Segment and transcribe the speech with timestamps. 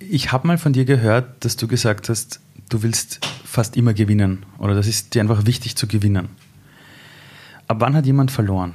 [0.00, 4.46] Ich habe mal von dir gehört, dass du gesagt hast, du willst fast immer gewinnen
[4.58, 6.28] oder das ist dir einfach wichtig zu gewinnen.
[7.66, 8.74] Ab wann hat jemand verloren?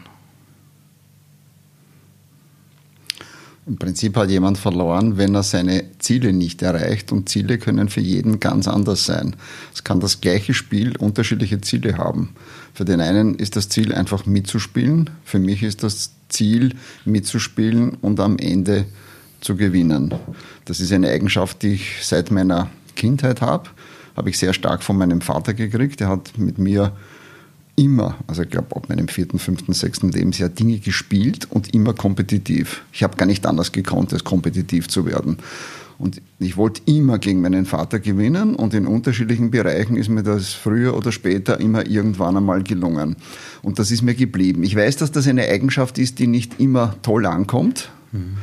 [3.66, 7.14] Im Prinzip hat jemand verloren, wenn er seine Ziele nicht erreicht.
[7.14, 9.38] Und Ziele können für jeden ganz anders sein.
[9.74, 12.36] Es kann das gleiche Spiel unterschiedliche Ziele haben.
[12.74, 15.12] Für den einen ist das Ziel einfach mitzuspielen.
[15.24, 18.86] Für mich ist das Ziel mitzuspielen und am Ende
[19.44, 20.14] zu gewinnen.
[20.66, 23.70] Das ist eine Eigenschaft, die ich seit meiner Kindheit habe.
[24.16, 26.02] Habe ich sehr stark von meinem Vater gekriegt.
[26.02, 26.94] Er hat mit mir
[27.76, 32.84] immer, also ich glaube ab meinem vierten, fünften, sechsten Lebensjahr Dinge gespielt und immer kompetitiv.
[32.92, 35.38] Ich habe gar nicht anders gekonnt, als kompetitiv zu werden.
[36.00, 40.52] Und ich wollte immer gegen meinen Vater gewinnen und in unterschiedlichen Bereichen ist mir das
[40.54, 43.16] früher oder später immer irgendwann einmal gelungen.
[43.62, 44.64] Und das ist mir geblieben.
[44.64, 47.90] Ich weiß, dass das eine Eigenschaft ist, die nicht immer toll ankommt.
[48.12, 48.38] Mhm.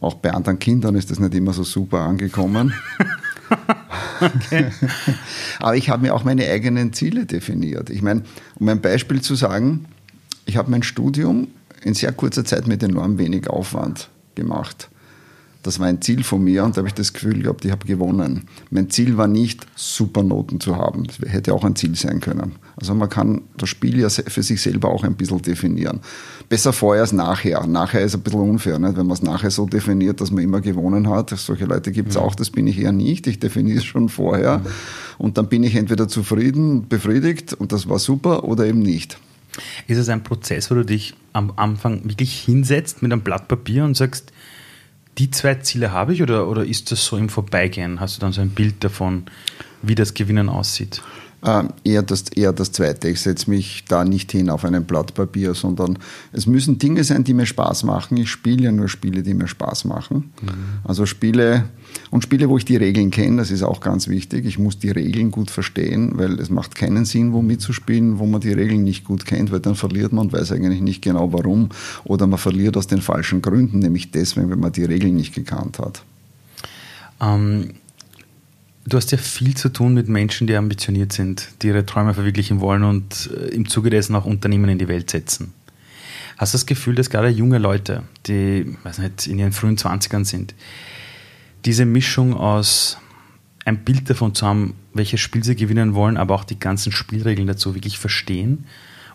[0.00, 2.72] Auch bei anderen Kindern ist das nicht immer so super angekommen.
[4.20, 4.70] Okay.
[5.58, 7.90] Aber ich habe mir auch meine eigenen Ziele definiert.
[7.90, 8.22] Ich meine,
[8.58, 9.86] um ein Beispiel zu sagen,
[10.46, 11.48] ich habe mein Studium
[11.82, 14.90] in sehr kurzer Zeit mit enorm wenig Aufwand gemacht.
[15.62, 17.86] Das war ein Ziel von mir und da habe ich das Gefühl gehabt, ich habe
[17.86, 18.46] gewonnen.
[18.70, 21.04] Mein Ziel war nicht, super Noten zu haben.
[21.04, 22.52] Das hätte auch ein Ziel sein können.
[22.76, 26.00] Also man kann das Spiel ja für sich selber auch ein bisschen definieren.
[26.48, 27.66] Besser vorher als nachher.
[27.66, 28.96] Nachher ist ein bisschen unfair, nicht?
[28.96, 31.30] wenn man es nachher so definiert, dass man immer gewonnen hat.
[31.30, 32.22] Solche Leute gibt es ja.
[32.22, 33.26] auch, das bin ich eher nicht.
[33.26, 34.70] Ich definiere es schon vorher ja.
[35.18, 39.18] und dann bin ich entweder zufrieden, befriedigt und das war super oder eben nicht.
[39.88, 43.84] Ist es ein Prozess, wo du dich am Anfang wirklich hinsetzt mit einem Blatt Papier
[43.84, 44.32] und sagst,
[45.20, 48.00] die zwei Ziele habe ich oder, oder ist das so im Vorbeigehen?
[48.00, 49.24] Hast du dann so ein Bild davon,
[49.82, 51.02] wie das Gewinnen aussieht?
[51.42, 53.08] Äh, eher, das, eher das Zweite.
[53.08, 55.98] Ich setze mich da nicht hin auf ein Blatt Papier, sondern
[56.32, 58.16] es müssen Dinge sein, die mir Spaß machen.
[58.16, 60.32] Ich spiele ja nur Spiele, die mir Spaß machen.
[60.40, 60.48] Mhm.
[60.84, 61.68] Also Spiele
[62.10, 64.44] und Spiele, wo ich die Regeln kenne, das ist auch ganz wichtig.
[64.46, 68.40] Ich muss die Regeln gut verstehen, weil es macht keinen Sinn, wo mitzuspielen, wo man
[68.40, 71.68] die Regeln nicht gut kennt, weil dann verliert man und weiß eigentlich nicht genau warum.
[72.04, 75.78] Oder man verliert aus den falschen Gründen, nämlich deswegen, wenn man die Regeln nicht gekannt
[75.78, 76.02] hat.
[77.20, 77.70] Ähm,
[78.86, 82.60] Du hast ja viel zu tun mit Menschen, die ambitioniert sind, die ihre Träume verwirklichen
[82.60, 85.52] wollen und äh, im Zuge dessen auch Unternehmen in die Welt setzen.
[86.38, 90.24] Hast du das Gefühl, dass gerade junge Leute, die weiß nicht, in ihren frühen 20ern
[90.24, 90.54] sind,
[91.64, 92.98] diese Mischung aus
[93.64, 97.46] ein Bild davon zu haben, welches Spiel sie gewinnen wollen, aber auch die ganzen Spielregeln
[97.46, 98.64] dazu wirklich verstehen?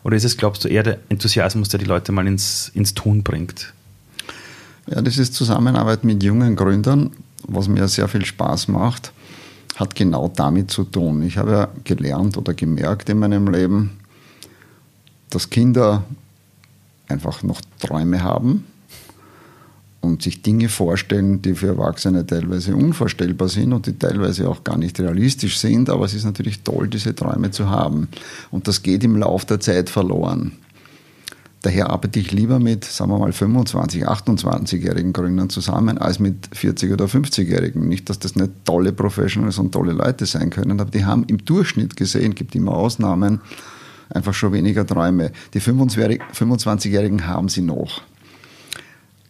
[0.03, 3.23] Oder ist es, glaubst du, eher der Enthusiasmus, der die Leute mal ins, ins Tun
[3.23, 3.73] bringt?
[4.87, 7.11] Ja, das ist Zusammenarbeit mit jungen Gründern,
[7.47, 9.11] was mir sehr viel Spaß macht
[9.75, 11.21] hat genau damit zu tun.
[11.23, 13.99] Ich habe ja gelernt oder gemerkt in meinem Leben,
[15.29, 16.03] dass Kinder
[17.07, 18.65] einfach noch Träume haben
[20.05, 24.77] und sich Dinge vorstellen, die für Erwachsene teilweise unvorstellbar sind und die teilweise auch gar
[24.77, 25.89] nicht realistisch sind.
[25.89, 28.07] Aber es ist natürlich toll, diese Träume zu haben.
[28.51, 30.53] Und das geht im Laufe der Zeit verloren.
[31.65, 36.93] Daher arbeite ich lieber mit, sagen wir mal, 25, 28-jährigen Gründern zusammen, als mit 40-
[36.93, 37.87] oder 50-jährigen.
[37.87, 41.43] Nicht, dass das nicht tolle Professionals und tolle Leute sein können, aber die haben im
[41.43, 43.41] Durchschnitt gesehen, gibt immer Ausnahmen,
[44.11, 45.31] einfach schon weniger Träume.
[45.55, 48.03] Die 25-Jährigen haben sie noch.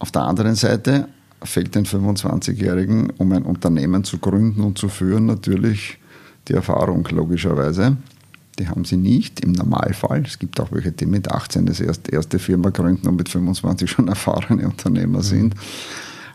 [0.05, 1.07] Auf der anderen Seite
[1.41, 5.97] fällt den 25-Jährigen, um ein Unternehmen zu gründen und zu führen, natürlich
[6.47, 7.97] die Erfahrung, logischerweise.
[8.59, 10.21] Die haben sie nicht im Normalfall.
[10.23, 13.89] Es gibt auch welche, die mit 18 das erste, erste Firma gründen und mit 25
[13.89, 15.23] schon erfahrene Unternehmer mhm.
[15.23, 15.55] sind.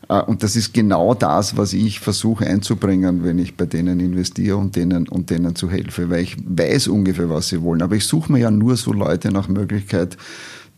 [0.09, 4.57] Äh, und das ist genau das, was ich versuche einzubringen, wenn ich bei denen investiere
[4.57, 7.83] und denen, und denen zu helfe, weil ich weiß ungefähr, was sie wollen.
[7.83, 10.17] Aber ich suche mir ja nur so Leute nach Möglichkeit,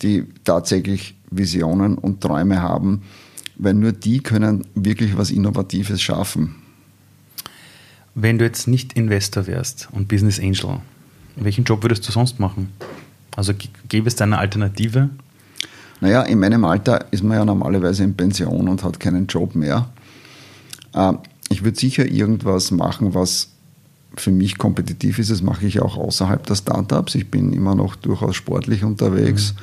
[0.03, 3.03] die tatsächlich Visionen und Träume haben,
[3.57, 6.57] weil nur die können wirklich was Innovatives schaffen.
[8.15, 10.81] Wenn du jetzt nicht Investor wärst und Business Angel,
[11.37, 12.69] welchen Job würdest du sonst machen?
[13.37, 13.55] Also
[13.89, 15.09] gäbe es da eine Alternative?
[16.01, 19.89] Naja, in meinem Alter ist man ja normalerweise in Pension und hat keinen Job mehr.
[20.95, 21.19] Ähm,
[21.49, 23.49] ich würde sicher irgendwas machen, was
[24.17, 25.31] für mich kompetitiv ist.
[25.31, 27.15] Das mache ich auch außerhalb der Startups.
[27.15, 29.59] Ich bin immer noch durchaus sportlich unterwegs, mhm.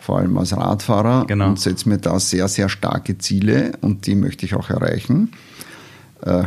[0.00, 1.48] Vor allem als Radfahrer genau.
[1.48, 5.32] und setze mir da sehr, sehr starke Ziele und die möchte ich auch erreichen.
[6.22, 6.44] Äh,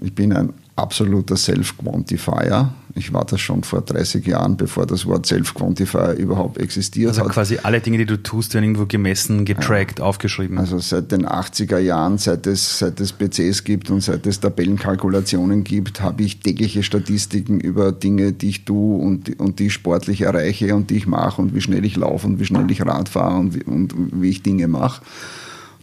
[0.00, 2.74] ich bin ein absoluter Self-Quantifier.
[2.96, 7.26] Ich war das schon vor 30 Jahren, bevor das Wort Self-Quantifier überhaupt existiert also hat.
[7.28, 10.04] Also quasi alle Dinge, die du tust, werden irgendwo gemessen, getrackt, ja.
[10.04, 10.58] aufgeschrieben.
[10.58, 15.64] Also seit den 80er Jahren, seit es, seit es PCs gibt und seit es Tabellenkalkulationen
[15.64, 20.22] gibt, habe ich tägliche Statistiken über Dinge, die ich tue und, und die ich sportlich
[20.22, 23.08] erreiche und die ich mache und wie schnell ich laufe und wie schnell ich Rad
[23.08, 25.02] fahre und wie, und wie ich Dinge mache.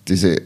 [0.08, 0.42] Diese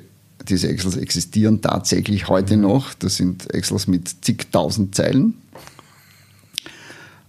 [0.50, 2.94] diese Excels existieren tatsächlich heute noch.
[2.94, 5.36] Das sind Excels mit zigtausend Zeilen.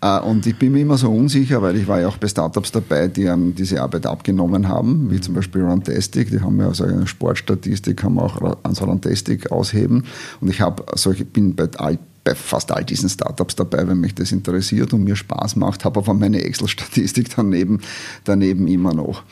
[0.00, 2.72] Äh, und ich bin mir immer so unsicher, weil ich war ja auch bei Startups
[2.72, 6.30] dabei, die um, diese Arbeit abgenommen haben, wie zum Beispiel Runtastic.
[6.30, 10.04] Die haben ja also eine Sportstatistik, haben auch an so Runtastic ausheben.
[10.40, 14.12] Und ich habe solche, bin bei all bei fast all diesen Startups dabei, wenn mich
[14.12, 17.80] das interessiert und mir Spaß macht, habe aber meine Excel-Statistik daneben,
[18.24, 19.22] daneben immer noch.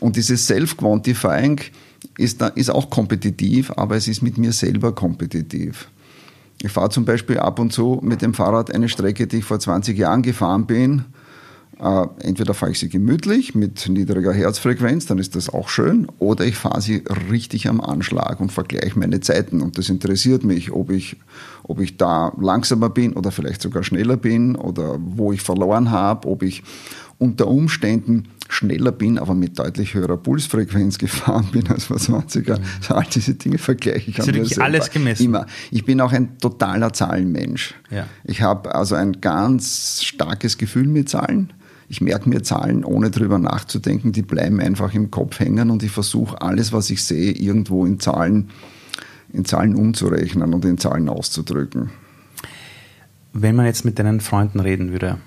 [0.00, 1.60] Und dieses Self-Quantifying
[2.18, 5.88] ist, ist auch kompetitiv, aber es ist mit mir selber kompetitiv.
[6.60, 9.60] Ich fahre zum Beispiel ab und zu mit dem Fahrrad eine Strecke, die ich vor
[9.60, 11.04] 20 Jahren gefahren bin.
[11.80, 16.44] Äh, entweder fahre ich sie gemütlich mit niedriger Herzfrequenz, dann ist das auch schön, oder
[16.44, 19.62] ich fahre sie richtig am Anschlag und vergleiche meine Zeiten.
[19.62, 21.16] Und das interessiert mich, ob ich,
[21.62, 26.26] ob ich da langsamer bin oder vielleicht sogar schneller bin oder wo ich verloren habe,
[26.26, 26.64] ob ich
[27.18, 32.58] unter Umständen schneller bin, aber mit deutlich höherer Pulsfrequenz gefahren bin als vor 20er.
[32.58, 32.64] Mhm.
[32.80, 34.18] So all diese Dinge vergleiche ich.
[34.18, 35.24] Ist wirklich alles gemessen?
[35.24, 35.46] Immer.
[35.70, 37.74] Ich bin auch ein totaler Zahlenmensch.
[37.90, 38.06] Ja.
[38.24, 41.52] Ich habe also ein ganz starkes Gefühl mit Zahlen.
[41.90, 44.12] Ich merke mir Zahlen, ohne drüber nachzudenken.
[44.12, 47.98] Die bleiben einfach im Kopf hängen und ich versuche alles, was ich sehe, irgendwo in
[47.98, 48.50] Zahlen,
[49.32, 51.90] in Zahlen umzurechnen und in Zahlen auszudrücken.
[53.32, 55.18] Wenn man jetzt mit deinen Freunden reden würde,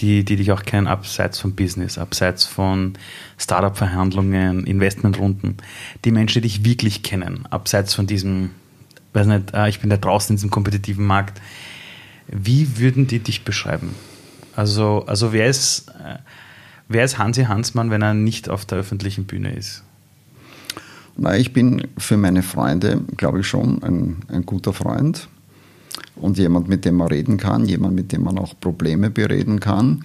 [0.00, 2.94] die, die dich auch kennen, abseits vom Business, abseits von
[3.36, 5.56] Startup-Verhandlungen, Investmentrunden,
[6.04, 8.50] die Menschen, die dich wirklich kennen, abseits von diesem,
[9.12, 11.40] weiß nicht, ah, ich bin da draußen in diesem kompetitiven Markt,
[12.28, 13.94] wie würden die dich beschreiben?
[14.54, 16.18] Also, also wer, ist, äh,
[16.88, 19.82] wer ist Hansi Hansmann, wenn er nicht auf der öffentlichen Bühne ist?
[21.16, 25.28] Na, ich bin für meine Freunde, glaube ich, schon ein, ein guter Freund
[26.16, 30.04] und jemand, mit dem man reden kann, jemand, mit dem man auch Probleme bereden kann,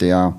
[0.00, 0.34] der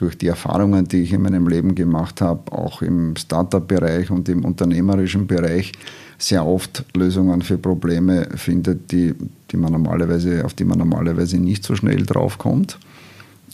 [0.00, 4.44] durch die Erfahrungen, die ich in meinem Leben gemacht habe, auch im Startup-Bereich und im
[4.46, 5.72] unternehmerischen Bereich,
[6.18, 9.14] sehr oft Lösungen für Probleme findet, die,
[9.50, 12.78] die man normalerweise, auf die man normalerweise nicht so schnell draufkommt.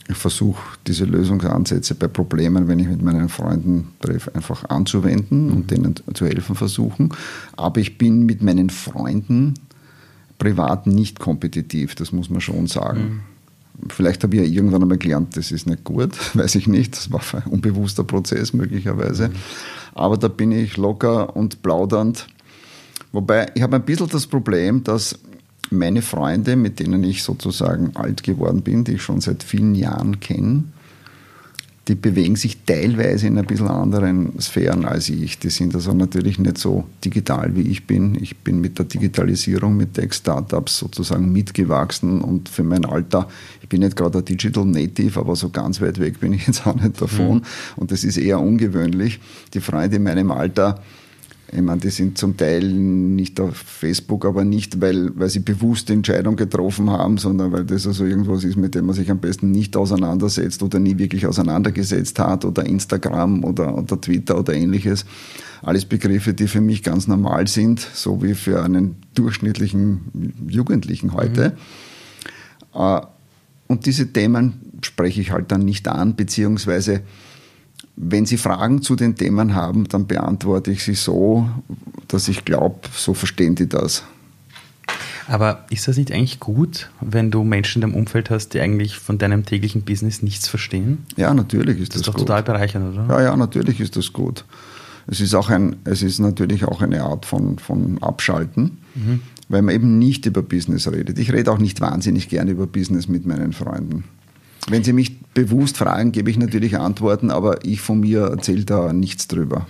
[0.09, 5.69] Ich versuche diese Lösungsansätze bei Problemen, wenn ich mit meinen Freunden treffe, einfach anzuwenden und
[5.69, 7.09] denen zu helfen versuchen.
[7.57, 9.55] Aber ich bin mit meinen Freunden
[10.37, 12.99] privat nicht kompetitiv, das muss man schon sagen.
[12.99, 13.19] Mhm.
[13.89, 16.95] Vielleicht habe ich ja irgendwann einmal gelernt, das ist nicht gut, weiß ich nicht.
[16.95, 19.29] Das war ein unbewusster Prozess möglicherweise.
[19.29, 19.35] Mhm.
[19.93, 22.27] Aber da bin ich locker und plaudernd.
[23.11, 25.17] Wobei ich habe ein bisschen das Problem, dass
[25.69, 30.19] meine Freunde, mit denen ich sozusagen alt geworden bin, die ich schon seit vielen Jahren
[30.19, 30.63] kenne,
[31.87, 35.39] die bewegen sich teilweise in ein bisschen anderen Sphären als ich.
[35.39, 38.17] Die sind also natürlich nicht so digital wie ich bin.
[38.21, 43.29] Ich bin mit der Digitalisierung, mit Tech-Startups sozusagen mitgewachsen und für mein Alter,
[43.61, 46.67] ich bin nicht gerade ein Digital Native, aber so ganz weit weg bin ich jetzt
[46.67, 47.37] auch nicht davon.
[47.37, 47.43] Mhm.
[47.77, 49.19] Und das ist eher ungewöhnlich.
[49.53, 50.81] Die Freunde in meinem Alter,
[51.49, 55.87] ich meine, die sind zum Teil nicht auf Facebook, aber nicht, weil, weil sie bewusst
[55.87, 59.19] die Entscheidung getroffen haben, sondern weil das also irgendwas ist, mit dem man sich am
[59.19, 65.05] besten nicht auseinandersetzt oder nie wirklich auseinandergesetzt hat oder Instagram oder, oder Twitter oder ähnliches.
[65.61, 71.55] Alles Begriffe, die für mich ganz normal sind, so wie für einen durchschnittlichen Jugendlichen heute.
[72.73, 73.07] Mhm.
[73.67, 77.01] Und diese Themen spreche ich halt dann nicht an, beziehungsweise
[77.97, 81.49] wenn Sie Fragen zu den Themen haben, dann beantworte ich sie so,
[82.07, 84.03] dass ich glaube, so verstehen die das.
[85.27, 88.97] Aber ist das nicht eigentlich gut, wenn du Menschen in deinem Umfeld hast, die eigentlich
[88.97, 90.99] von deinem täglichen Business nichts verstehen?
[91.17, 92.27] Ja, natürlich ist das, das ist doch gut.
[92.27, 93.07] total bereichernd, oder?
[93.09, 94.45] Ja, ja, natürlich ist das gut.
[95.07, 99.21] Es ist, auch ein, es ist natürlich auch eine Art von, von Abschalten, mhm.
[99.49, 101.17] weil man eben nicht über Business redet.
[101.17, 104.03] Ich rede auch nicht wahnsinnig gerne über Business mit meinen Freunden.
[104.69, 108.91] Wenn Sie mich bewusst fragen, gebe ich natürlich Antworten, aber ich von mir erzähle da
[108.91, 109.65] nichts drüber.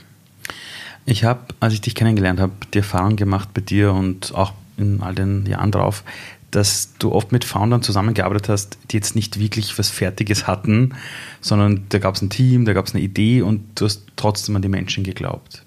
[1.05, 5.01] Ich habe, als ich dich kennengelernt habe, die Erfahrung gemacht bei dir und auch in
[5.01, 6.03] all den Jahren drauf,
[6.51, 10.95] dass du oft mit Foundern zusammengearbeitet hast, die jetzt nicht wirklich was Fertiges hatten,
[11.41, 14.55] sondern da gab es ein Team, da gab es eine Idee und du hast trotzdem
[14.55, 15.63] an die Menschen geglaubt.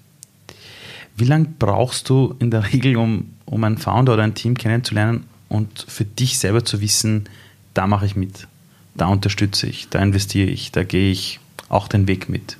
[1.15, 5.25] Wie lange brauchst du in der Regel, um, um einen Founder oder ein Team kennenzulernen
[5.49, 7.29] und für dich selber zu wissen,
[7.73, 8.47] da mache ich mit?
[8.95, 12.57] Da unterstütze ich, da investiere ich, da gehe ich auch den Weg mit?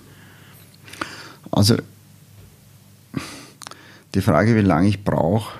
[1.51, 1.77] Also
[4.13, 5.57] die Frage, wie lange ich brauche.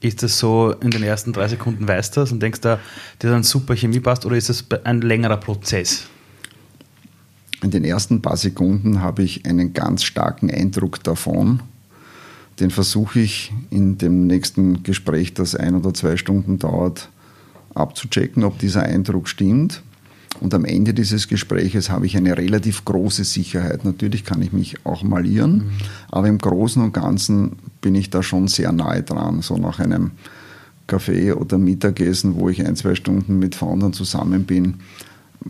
[0.00, 2.78] Ist das so, in den ersten drei Sekunden weißt du das und denkst da,
[3.22, 6.06] dir dann super Chemie passt oder ist das ein längerer Prozess?
[7.62, 11.60] In den ersten paar Sekunden habe ich einen ganz starken Eindruck davon.
[12.60, 17.08] Den versuche ich in dem nächsten Gespräch, das ein oder zwei Stunden dauert,
[17.74, 19.82] abzuchecken, ob dieser Eindruck stimmt.
[20.40, 23.84] Und am Ende dieses Gespräches habe ich eine relativ große Sicherheit.
[23.84, 25.70] Natürlich kann ich mich auch malieren, mhm.
[26.10, 29.42] aber im Großen und Ganzen bin ich da schon sehr nahe dran.
[29.42, 30.12] So nach einem
[30.86, 34.74] Kaffee oder Mittagessen, wo ich ein, zwei Stunden mit Foundern zusammen bin,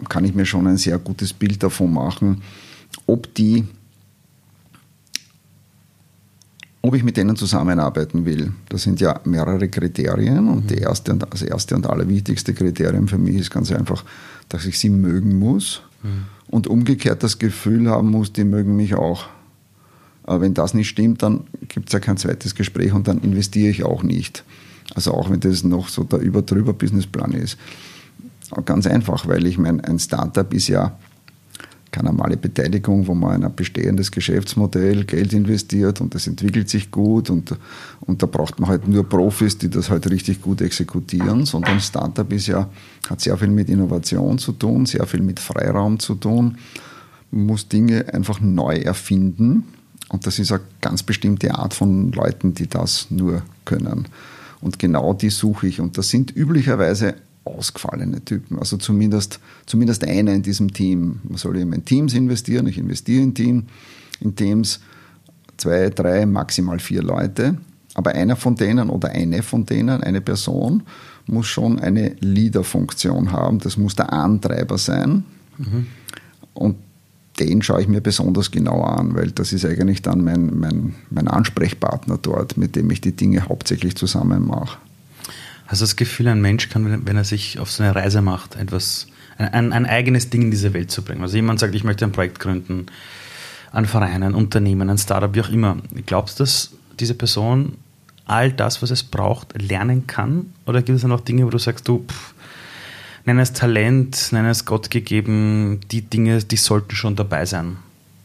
[0.09, 2.43] kann ich mir schon ein sehr gutes Bild davon machen,
[3.07, 3.65] ob die
[6.87, 8.53] ob ich mit denen zusammenarbeiten will.
[8.69, 13.19] Das sind ja mehrere Kriterien und die erste und, das erste und allerwichtigste Kriterium für
[13.19, 14.05] mich ist ganz einfach,
[14.49, 16.27] dass ich sie mögen muss mhm.
[16.49, 19.27] und umgekehrt das Gefühl haben muss, die mögen mich auch.
[20.23, 23.71] Aber wenn das nicht stimmt, dann gibt es ja kein zweites Gespräch und dann investiere
[23.71, 24.45] ich auch nicht.
[24.95, 27.59] Also auch wenn das noch so der Über-Drüber-Businessplan ist.
[28.65, 30.97] Ganz einfach, weil ich meine, ein Startup ist ja
[32.03, 37.31] normale Beteiligung, wo man in ein bestehendes Geschäftsmodell Geld investiert und das entwickelt sich gut
[37.31, 37.55] und,
[38.01, 42.31] und da braucht man halt nur Profis, die das halt richtig gut exekutieren, sondern Startup
[42.33, 42.69] ist ja,
[43.09, 46.59] hat sehr viel mit Innovation zu tun, sehr viel mit Freiraum zu tun,
[47.31, 49.65] man muss Dinge einfach neu erfinden
[50.09, 54.07] und das ist eine ganz bestimmte Art von Leuten, die das nur können.
[54.61, 55.81] Und genau die suche ich.
[55.81, 57.15] Und das sind üblicherweise
[57.47, 58.59] ausgefallene Typen.
[58.59, 61.21] Also zumindest, zumindest einer in diesem Team.
[61.25, 62.67] Man soll eben in Teams investieren.
[62.67, 63.65] Ich investiere in, Team,
[64.21, 64.81] in Teams.
[65.57, 67.57] Zwei, drei, maximal vier Leute.
[67.95, 70.83] Aber einer von denen oder eine von denen, eine Person,
[71.27, 73.59] muss schon eine Leader-Funktion haben.
[73.59, 75.25] Das muss der Antreiber sein.
[75.57, 75.87] Mhm.
[76.53, 76.77] Und
[77.41, 81.29] den schaue ich mir besonders genau an, weil das ist eigentlich dann mein, mein, mein
[81.29, 84.79] Ansprechpartner dort, mit dem ich die Dinge hauptsächlich zusammen mache.
[85.67, 88.55] Hast du das Gefühl, ein Mensch kann, wenn er sich auf so eine Reise macht,
[88.57, 89.09] etwas,
[89.39, 91.23] ein, ein eigenes Ding in diese Welt zu bringen?
[91.23, 92.87] Also jemand sagt, ich möchte ein Projekt gründen,
[93.73, 95.77] ein Verein, ein Unternehmen, ein Startup, wie auch immer.
[96.07, 96.71] Glaubst du, dass
[97.01, 97.79] diese Person
[98.27, 100.53] all das, was es braucht, lernen kann?
[100.67, 102.35] Oder gibt es dann auch Dinge, wo du sagst, du, pff,
[103.25, 107.77] nenn es Talent, nenn es Gott gegeben, die Dinge, die sollten schon dabei sein?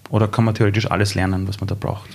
[0.09, 2.09] Oder kann man theoretisch alles lernen, was man da braucht?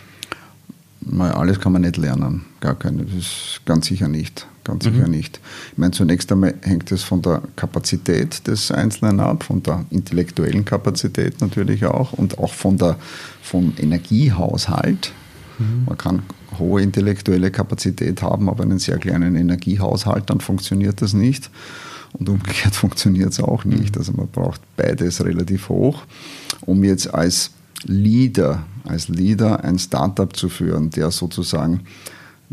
[1.08, 4.94] Nein, alles kann man nicht lernen, gar keine, das ist ganz sicher nicht ganz mhm.
[4.94, 5.40] sicher nicht.
[5.72, 10.64] Ich meine, zunächst einmal hängt es von der Kapazität des Einzelnen ab, von der intellektuellen
[10.64, 12.96] Kapazität natürlich auch und auch von der,
[13.42, 15.12] vom Energiehaushalt.
[15.58, 15.84] Mhm.
[15.86, 16.22] Man kann
[16.58, 21.50] hohe intellektuelle Kapazität haben, aber einen sehr kleinen Energiehaushalt, dann funktioniert das nicht.
[22.12, 23.94] Und umgekehrt funktioniert es auch nicht.
[23.94, 23.98] Mhm.
[23.98, 26.02] Also man braucht beides relativ hoch,
[26.62, 27.52] um jetzt als
[27.84, 31.80] Leader, als Leader ein Startup zu führen, der sozusagen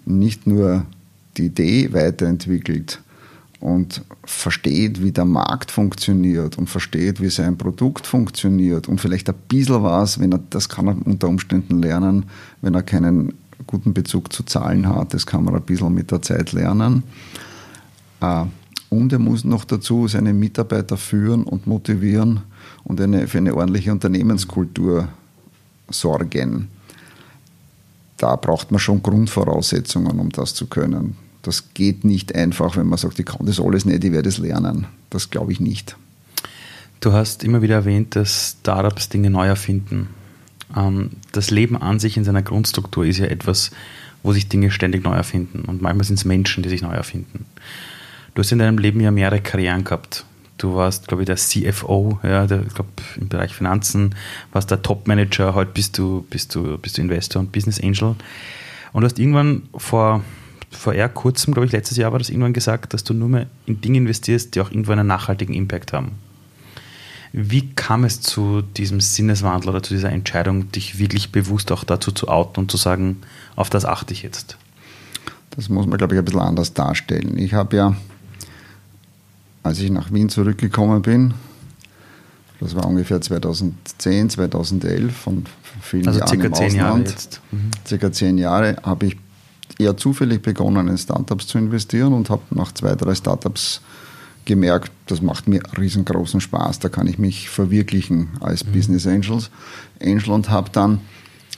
[0.06, 0.86] nicht nur
[1.38, 3.02] die Idee weiterentwickelt
[3.60, 9.36] und versteht, wie der Markt funktioniert und versteht, wie sein Produkt funktioniert und vielleicht ein
[9.48, 12.26] bisschen was, wenn er, das kann er unter Umständen lernen,
[12.62, 13.34] wenn er keinen
[13.66, 17.04] guten Bezug zu Zahlen hat, das kann man ein bisschen mit der Zeit lernen.
[18.20, 18.46] Äh,
[18.90, 22.42] und er muss noch dazu seine Mitarbeiter führen und motivieren
[22.84, 25.10] und eine, für eine ordentliche Unternehmenskultur
[25.90, 26.70] sorgen
[28.24, 31.18] da braucht man schon Grundvoraussetzungen, um das zu können.
[31.42, 34.38] Das geht nicht einfach, wenn man sagt, ich kann das alles nicht, ich werde es
[34.38, 34.88] lernen.
[35.10, 35.98] Das glaube ich nicht.
[37.02, 40.08] Du hast immer wieder erwähnt, dass Startups Dinge neu erfinden.
[40.74, 43.72] Ähm, das Leben an sich in seiner Grundstruktur ist ja etwas,
[44.24, 45.66] wo sich Dinge ständig neu erfinden.
[45.66, 47.46] Und manchmal sind es Menschen, die sich neu erfinden.
[48.36, 50.24] Du hast in deinem Leben ja mehrere Karrieren gehabt.
[50.64, 54.16] Du warst, glaube ich, der CFO, ja, der, ich im Bereich Finanzen,
[54.54, 58.16] warst der Top-Manager, heute bist du, bist, du, bist du Investor und Business Angel.
[58.94, 60.24] Und du hast irgendwann vor,
[60.72, 63.48] vor eher kurzem, glaube ich, letztes Jahr war das irgendwann gesagt, dass du nur mehr
[63.66, 66.14] in Dinge investierst, die auch irgendwo einen nachhaltigen Impact haben.
[67.34, 72.14] Wie kam es zu diesem Sinneswandel oder zu dieser Entscheidung, dich wirklich bewusst auch dazu
[72.14, 73.18] zu outen und zu sagen,
[73.58, 74.58] auf das achte ich jetzt?
[75.58, 77.38] Das muss man, glaube ich, ein bisschen anders darstellen.
[77.38, 77.98] Ich habe ja
[79.64, 81.34] als ich nach Wien zurückgekommen bin,
[82.60, 85.46] das war ungefähr 2010, 2011, von
[85.82, 87.42] vielen also Jahren circa im zehn Ausland, Jahre jetzt.
[87.52, 87.72] Mhm.
[87.86, 89.18] circa zehn Jahre, habe ich
[89.80, 93.82] eher zufällig begonnen, in Startups zu investieren und habe nach zwei, drei Startups
[94.46, 98.72] gemerkt, das macht mir riesengroßen Spaß, da kann ich mich verwirklichen als mhm.
[98.74, 99.50] Business Angels,
[100.02, 101.00] Angel und habe dann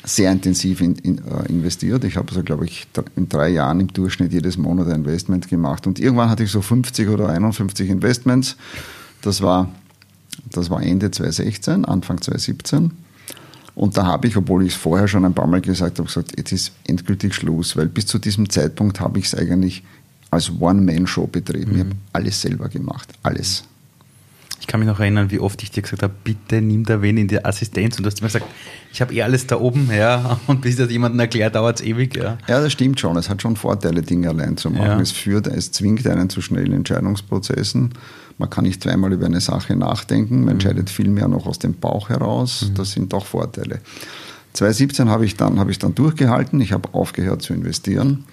[0.06, 2.04] sehr intensiv in, in, uh, investiert.
[2.04, 5.88] Ich habe so, glaube ich, in drei Jahren im Durchschnitt jedes Monat ein Investment gemacht.
[5.88, 8.56] Und irgendwann hatte ich so 50 oder 51 Investments.
[9.22, 9.70] Das war,
[10.52, 12.92] das war Ende 2016, Anfang 2017.
[13.74, 16.38] Und da habe ich, obwohl ich es vorher schon ein paar Mal gesagt habe, gesagt,
[16.38, 19.84] jetzt ist endgültig Schluss, weil bis zu diesem Zeitpunkt habe ich es eigentlich
[20.32, 21.72] als One-Man-Show betrieben.
[21.72, 21.78] Mhm.
[21.78, 23.64] Ich habe alles selber gemacht, alles.
[24.66, 27.18] Ich kann mich noch erinnern, wie oft ich dir gesagt habe, bitte nimm da wen
[27.18, 27.98] in die Assistenz.
[27.98, 28.48] Und du hast immer gesagt,
[28.92, 30.40] ich habe eh alles da oben, ja.
[30.48, 32.40] Und bis das jemandem erklärt, dauert es ewig, ja.
[32.48, 33.16] Ja, das stimmt schon.
[33.16, 34.84] Es hat schon Vorteile, Dinge allein zu machen.
[34.84, 35.00] Ja.
[35.00, 37.92] Es führt, es zwingt einen zu schnellen Entscheidungsprozessen.
[38.40, 40.38] Man kann nicht zweimal über eine Sache nachdenken.
[40.38, 40.50] Man mhm.
[40.50, 42.68] entscheidet viel mehr noch aus dem Bauch heraus.
[42.68, 42.74] Mhm.
[42.74, 43.82] Das sind doch Vorteile.
[44.54, 46.60] 2017 habe ich dann, habe ich dann durchgehalten.
[46.60, 48.26] Ich habe aufgehört zu investieren.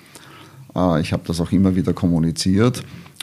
[0.75, 2.83] Äh, ich habe das auch immer wieder kommuniziert.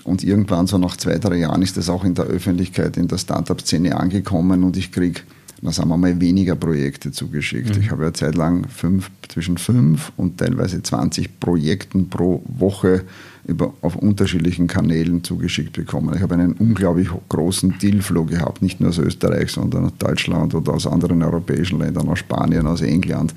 [0.09, 3.19] Und irgendwann, so nach zwei, drei Jahren, ist das auch in der Öffentlichkeit, in der
[3.19, 5.21] Startup-Szene angekommen und ich kriege,
[5.61, 7.75] na sagen wir mal, weniger Projekte zugeschickt.
[7.75, 7.81] Mhm.
[7.83, 13.03] Ich habe ja zeitlang fünf, zwischen fünf und teilweise 20 Projekten pro Woche
[13.45, 16.15] über, auf unterschiedlichen Kanälen zugeschickt bekommen.
[16.15, 20.73] Ich habe einen unglaublich großen Dealflow gehabt, nicht nur aus Österreich, sondern aus Deutschland oder
[20.73, 23.35] aus anderen europäischen Ländern, aus Spanien, aus England.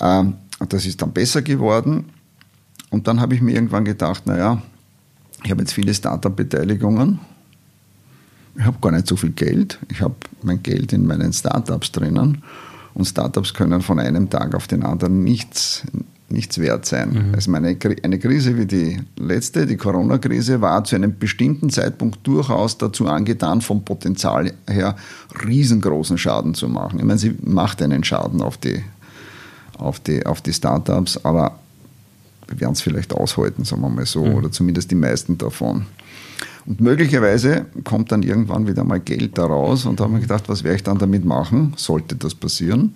[0.00, 0.34] Ähm,
[0.68, 2.06] das ist dann besser geworden.
[2.90, 4.62] Und dann habe ich mir irgendwann gedacht, naja,
[5.44, 7.20] ich habe jetzt viele Startup-Beteiligungen.
[8.56, 9.78] Ich habe gar nicht so viel Geld.
[9.88, 12.42] Ich habe mein Geld in meinen Startups drinnen.
[12.94, 15.84] Und Startups können von einem Tag auf den anderen nichts,
[16.28, 17.10] nichts wert sein.
[17.10, 17.34] Mhm.
[17.34, 22.76] Also meine, eine Krise wie die letzte, die Corona-Krise, war zu einem bestimmten Zeitpunkt durchaus
[22.76, 24.96] dazu angetan, vom Potenzial her
[25.44, 26.98] riesengroßen Schaden zu machen.
[26.98, 28.82] Ich meine, sie macht einen Schaden auf die,
[29.78, 31.60] auf die, auf die Startups, aber
[32.48, 34.34] werden es vielleicht aushalten, sagen wir mal so, mhm.
[34.34, 35.86] oder zumindest die meisten davon.
[36.66, 40.64] Und möglicherweise kommt dann irgendwann wieder mal Geld daraus und da haben wir gedacht, was
[40.64, 42.94] werde ich dann damit machen, sollte das passieren?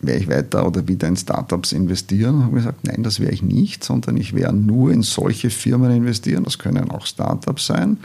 [0.00, 2.44] Werde ich weiter oder wieder in Startups investieren?
[2.44, 6.44] Habe gesagt, nein, das werde ich nicht, sondern ich werde nur in solche Firmen investieren.
[6.44, 7.98] Das können auch Startups sein,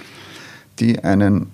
[0.80, 1.48] die einen,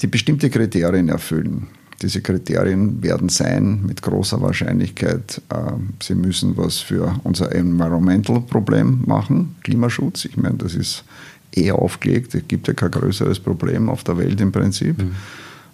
[0.00, 1.68] die bestimmte Kriterien erfüllen.
[2.02, 5.56] Diese Kriterien werden sein mit großer Wahrscheinlichkeit, äh,
[6.02, 10.26] sie müssen was für unser Environmental-Problem machen, Klimaschutz.
[10.26, 11.04] Ich meine, das ist
[11.52, 12.34] eher aufgelegt.
[12.34, 14.98] Es gibt ja kein größeres Problem auf der Welt im Prinzip.
[14.98, 15.12] Mhm.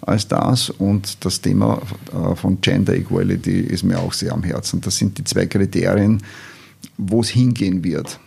[0.01, 1.81] Als das und das Thema
[2.13, 4.79] äh, von Gender Equality ist mir auch sehr am Herzen.
[4.79, 6.21] Das sind die zwei Kriterien,
[6.97, 8.19] wo es hingehen wird.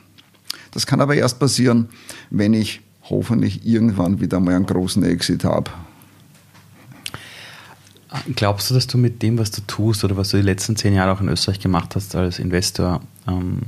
[0.73, 1.89] Das kann aber erst passieren,
[2.31, 5.71] wenn ich hoffentlich irgendwann wieder mal einen großen Exit habe
[8.35, 10.95] Glaubst du, dass du mit dem, was du tust oder was du die letzten zehn
[10.95, 13.61] Jahre auch in Österreich gemacht hast als Investor, ähm,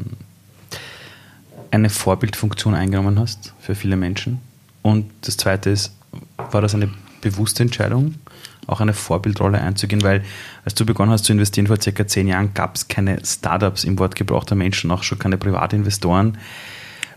[1.71, 4.41] eine Vorbildfunktion eingenommen hast für viele Menschen?
[4.83, 5.93] Und das Zweite ist,
[6.51, 8.15] war das eine bewusste Entscheidung,
[8.67, 10.03] auch eine Vorbildrolle einzugehen?
[10.03, 10.25] Weil
[10.65, 13.99] als du begonnen hast zu investieren vor circa zehn Jahren, gab es keine Startups im
[13.99, 16.39] Wort gebrauchter Menschen, auch schon keine Privatinvestoren.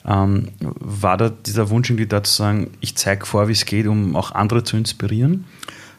[0.06, 3.86] Ähm, war da dieser Wunsch irgendwie da zu sagen, ich zeige vor, wie es geht,
[3.86, 5.46] um auch andere zu inspirieren?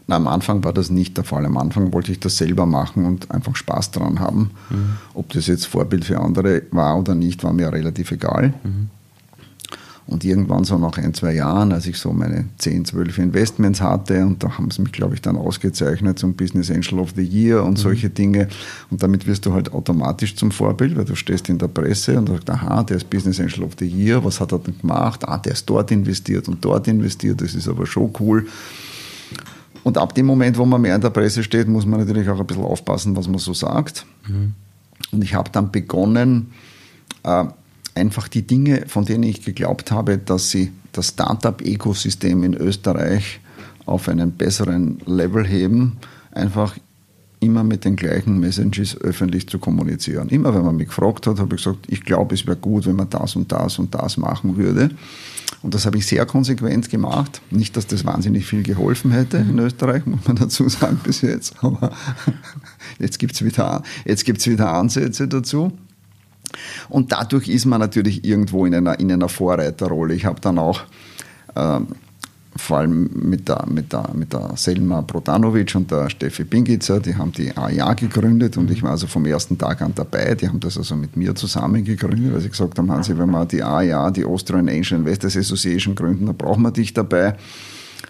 [0.06, 1.46] Na, am Anfang war das nicht der Fall.
[1.46, 4.50] Am Anfang wollte ich das selber machen und einfach Spaß daran haben.
[4.70, 4.96] Mhm.
[5.14, 8.54] Ob das jetzt Vorbild für andere war oder nicht, war mir relativ egal.
[8.64, 8.88] Mhm.
[10.04, 14.26] Und irgendwann so nach ein, zwei Jahren, als ich so meine 10, 12 Investments hatte,
[14.26, 17.62] und da haben sie mich, glaube ich, dann ausgezeichnet zum Business Angel of the Year
[17.62, 17.76] und mhm.
[17.76, 18.48] solche Dinge.
[18.90, 22.28] Und damit wirst du halt automatisch zum Vorbild, weil du stehst in der Presse und
[22.28, 25.26] sagst, aha, der ist Business Angel of the Year, was hat er denn gemacht?
[25.26, 28.46] Ah, der ist dort investiert und dort investiert, das ist aber schon cool.
[29.82, 32.38] Und ab dem Moment, wo man mehr in der Presse steht, muss man natürlich auch
[32.38, 34.06] ein bisschen aufpassen, was man so sagt.
[34.28, 34.54] Mhm.
[35.10, 36.52] Und ich habe dann begonnen,
[37.24, 37.44] äh,
[37.94, 43.40] einfach die Dinge, von denen ich geglaubt habe, dass sie das Startup-Ökosystem in Österreich
[43.86, 45.98] auf einen besseren Level heben,
[46.30, 46.76] einfach
[47.40, 50.28] immer mit den gleichen Messages öffentlich zu kommunizieren.
[50.28, 52.96] Immer wenn man mich gefragt hat, habe ich gesagt, ich glaube, es wäre gut, wenn
[52.96, 54.90] man das und das und das machen würde.
[55.62, 57.40] Und das habe ich sehr konsequent gemacht.
[57.50, 61.54] Nicht, dass das wahnsinnig viel geholfen hätte in Österreich, muss man dazu sagen, bis jetzt.
[61.62, 61.92] Aber
[62.98, 65.72] jetzt gibt es wieder, wieder Ansätze dazu.
[66.88, 70.14] Und dadurch ist man natürlich irgendwo in einer, in einer Vorreiterrolle.
[70.14, 70.82] Ich habe dann auch
[71.54, 71.88] ähm,
[72.56, 77.14] vor allem mit der, mit der, mit der Selma Brodanovic und der Steffi Pingitzer, die
[77.14, 80.34] haben die AIA gegründet und ich war also vom ersten Tag an dabei.
[80.34, 83.46] Die haben das also mit mir zusammen gegründet, weil sie gesagt haben, Hansi, wenn wir
[83.46, 87.36] die AIA, die Austrian Angel Investors Association gründen, dann brauchen wir dich dabei.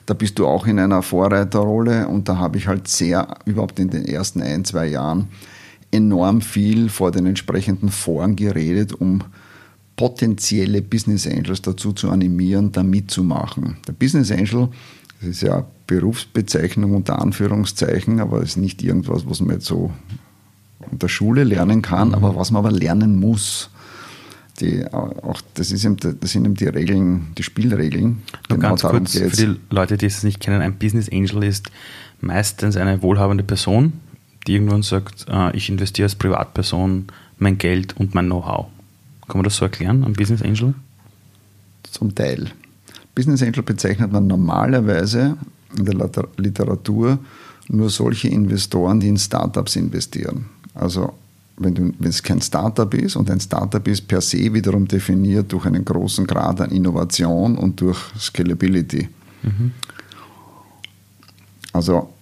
[0.07, 3.91] Da bist du auch in einer Vorreiterrolle und da habe ich halt sehr, überhaupt in
[3.91, 5.29] den ersten ein, zwei Jahren,
[5.93, 9.23] enorm viel vor den entsprechenden Foren geredet, um
[9.97, 13.77] potenzielle Business Angels dazu zu animieren, da mitzumachen.
[13.87, 14.69] Der Business Angel,
[15.21, 19.91] das ist ja Berufsbezeichnung unter Anführungszeichen, aber es ist nicht irgendwas, was man jetzt so
[20.91, 22.15] in der Schule lernen kann, mhm.
[22.15, 23.71] aber was man aber lernen muss.
[24.61, 28.23] Die, auch, das, ist eben, das sind eben die Regeln, die Spielregeln.
[28.49, 29.41] Nur genau ganz kurz geht's.
[29.41, 31.71] für die Leute, die es nicht kennen, ein Business Angel ist
[32.21, 33.95] meistens eine wohlhabende Person,
[34.47, 37.07] die irgendwann sagt, äh, ich investiere als Privatperson
[37.39, 38.67] mein Geld und mein Know-how.
[39.33, 40.75] Kann man das so erklären, am Business Angel?
[41.85, 42.51] Zum Teil.
[43.15, 45.39] Business Angel bezeichnet man normalerweise
[45.75, 47.19] in der Literatur
[47.69, 50.45] nur solche Investoren, die in Startups investieren.
[50.75, 51.15] Also
[51.57, 55.83] wenn, es kein Startup ist und ein Startup ist per se wiederum definiert durch einen
[55.83, 59.09] großen Grad an Innovation und durch Scalability.
[59.45, 59.71] Mhm.
[61.73, 62.13] Also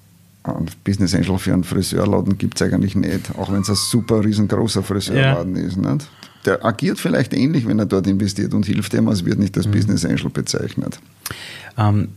[0.44, 4.25] ein Business Angel für einen Friseurladen gibt es eigentlich nicht, auch wenn es ein super
[4.25, 5.62] riesengroßer Friseurladen ja.
[5.64, 5.77] ist.
[5.77, 6.09] Nicht?
[6.44, 9.66] Der agiert vielleicht ähnlich, wenn er dort investiert und hilft dem, es wird nicht als
[9.66, 9.72] mhm.
[9.72, 10.98] Business Angel bezeichnet.
[11.76, 12.09] Ähm,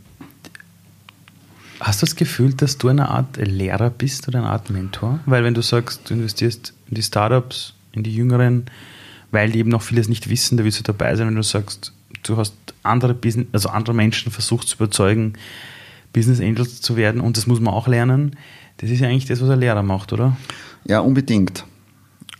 [1.79, 5.19] hast du das Gefühl, dass du eine Art Lehrer bist oder eine Art Mentor?
[5.25, 8.65] Weil wenn du sagst, du investierst in die Startups, in die Jüngeren,
[9.31, 11.91] weil die eben noch vieles nicht wissen, da willst du dabei sein, wenn du sagst,
[12.23, 15.33] du hast andere Business, also andere Menschen versucht zu überzeugen,
[16.13, 18.37] Business Angels zu werden und das muss man auch lernen.
[18.77, 20.37] Das ist ja eigentlich das, was ein Lehrer macht, oder?
[20.85, 21.65] Ja, unbedingt.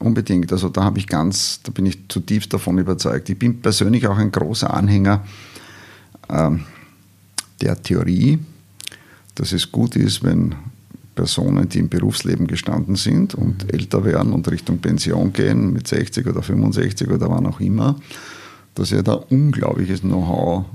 [0.04, 0.52] Unbedingt.
[0.52, 3.30] Also da habe ich ganz, da bin ich zutiefst davon überzeugt.
[3.30, 5.24] Ich bin persönlich auch ein großer Anhänger
[6.30, 6.66] ähm,
[7.62, 8.40] der Theorie,
[9.36, 10.56] dass es gut ist, wenn
[11.16, 13.70] Personen, die im Berufsleben gestanden sind und mhm.
[13.70, 17.96] älter werden und Richtung Pension gehen, mit 60 oder 65 oder wann auch immer,
[18.76, 20.66] dass er da unglaubliches Know-how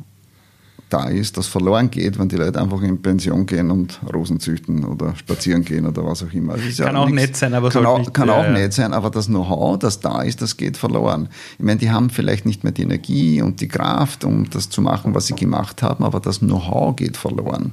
[0.88, 4.85] da ist, das verloren geht, wenn die Leute einfach in Pension gehen und Rosen züchten
[4.85, 6.55] oder spazieren gehen oder was auch immer.
[6.55, 8.51] kann ja auch nett sein, aber kann auch, nicht, kann auch ja.
[8.51, 11.29] nett sein, aber das Know-how, das da ist, das geht verloren.
[11.59, 14.81] Ich meine, die haben vielleicht nicht mehr die Energie und die Kraft, um das zu
[14.81, 17.72] machen, was sie gemacht haben, aber das Know-how geht verloren.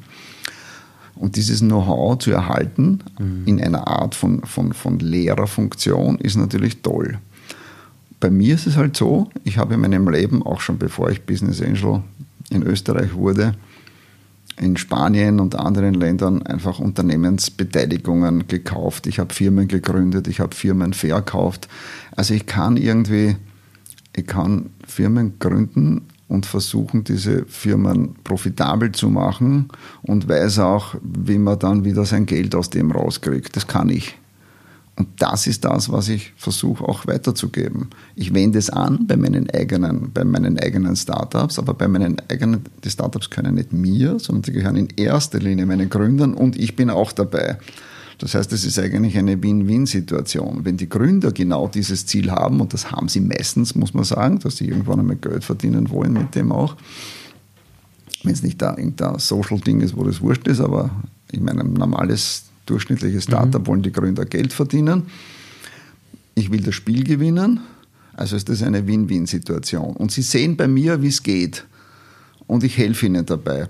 [1.16, 3.44] Und dieses Know-how zu erhalten mhm.
[3.46, 7.20] in einer Art von, von, von Lehrerfunktion ist natürlich toll.
[8.20, 11.26] Bei mir ist es halt so, ich habe in meinem Leben, auch schon bevor ich
[11.26, 12.02] Business Angel
[12.50, 13.56] in Österreich wurde,
[14.58, 19.08] in Spanien und anderen Ländern einfach Unternehmensbeteiligungen gekauft.
[19.08, 21.68] Ich habe Firmen gegründet, ich habe Firmen verkauft.
[22.16, 23.36] Also ich kann irgendwie,
[24.16, 29.68] ich kann Firmen gründen und versuchen, diese Firmen profitabel zu machen
[30.02, 33.56] und weiß auch, wie man dann wieder sein Geld aus dem rauskriegt.
[33.56, 34.18] Das kann ich.
[34.98, 37.90] Und das ist das, was ich versuche auch weiterzugeben.
[38.16, 42.62] Ich wende es an bei meinen eigenen, bei meinen eigenen Startups, aber bei meinen eigenen,
[42.84, 46.78] die Startups können nicht mir, sondern sie gehören in erster Linie meinen Gründern und ich
[46.78, 47.58] bin auch dabei.
[48.20, 50.64] Das heißt, es ist eigentlich eine Win-Win-Situation.
[50.64, 54.40] Wenn die Gründer genau dieses Ziel haben, und das haben sie meistens, muss man sagen,
[54.40, 56.78] dass sie irgendwann einmal Geld verdienen wollen mit dem auch,
[58.24, 60.90] wenn es nicht da irgendein Social-Ding ist, wo das wurscht ist, aber
[61.32, 63.68] ich meine, ein normales durchschnittliche Startup mhm.
[63.68, 65.04] wollen die Gründer Geld verdienen.
[66.36, 67.62] Ich will das Spiel gewinnen.
[68.14, 69.96] Also ist das eine Win-Win-Situation.
[69.96, 71.66] Und sie sehen bei mir, wie es geht.
[72.48, 73.68] Und ich helfe ihnen dabei.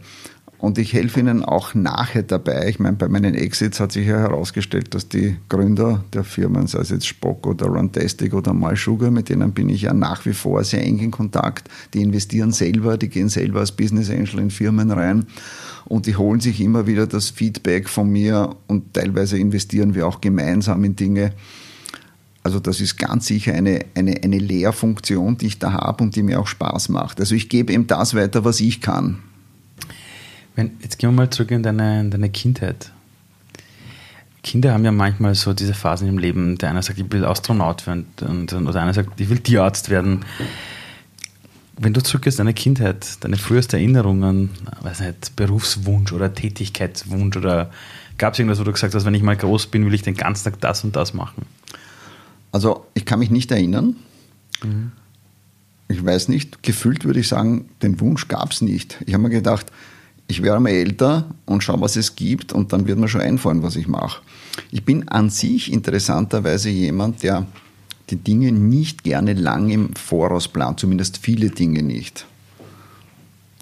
[0.65, 2.67] Und ich helfe ihnen auch nachher dabei.
[2.67, 6.79] Ich meine, bei meinen Exits hat sich ja herausgestellt, dass die Gründer der Firmen, sei
[6.79, 10.63] es jetzt Spock oder Runtastic oder Malsugar, mit denen bin ich ja nach wie vor
[10.63, 11.69] sehr eng in Kontakt.
[11.93, 15.27] Die investieren selber, die gehen selber als Business Angel in Firmen rein
[15.85, 20.19] und die holen sich immer wieder das Feedback von mir und teilweise investieren wir auch
[20.19, 21.33] gemeinsam in Dinge.
[22.41, 26.23] Also das ist ganz sicher eine, eine, eine Lehrfunktion, die ich da habe und die
[26.23, 27.19] mir auch Spaß macht.
[27.19, 29.19] Also ich gebe eben das weiter, was ich kann.
[30.55, 32.91] Wenn, jetzt gehen wir mal zurück in deine, in deine Kindheit.
[34.45, 37.87] Kinder haben ja manchmal so diese Phasen im Leben, der eine sagt, ich will Astronaut
[37.87, 40.23] werden und, und, oder einer sagt, ich will Tierarzt werden.
[41.77, 47.71] Wenn du zurückgehst deine Kindheit, deine früheste Erinnerungen, weiß nicht, Berufswunsch oder Tätigkeitswunsch oder
[48.17, 50.15] gab es irgendwas, wo du gesagt hast, wenn ich mal groß bin, will ich den
[50.15, 51.45] ganzen Tag das und das machen?
[52.51, 53.95] Also ich kann mich nicht erinnern.
[54.63, 54.91] Mhm.
[55.87, 58.99] Ich weiß nicht, gefühlt würde ich sagen, den Wunsch gab es nicht.
[59.05, 59.71] Ich habe mir gedacht,
[60.27, 63.63] ich werde mal älter und schaue, was es gibt und dann wird mir schon einfallen,
[63.63, 64.21] was ich mache.
[64.71, 67.45] Ich bin an sich interessanterweise jemand, der
[68.09, 72.25] die Dinge nicht gerne lang im Voraus plant, zumindest viele Dinge nicht.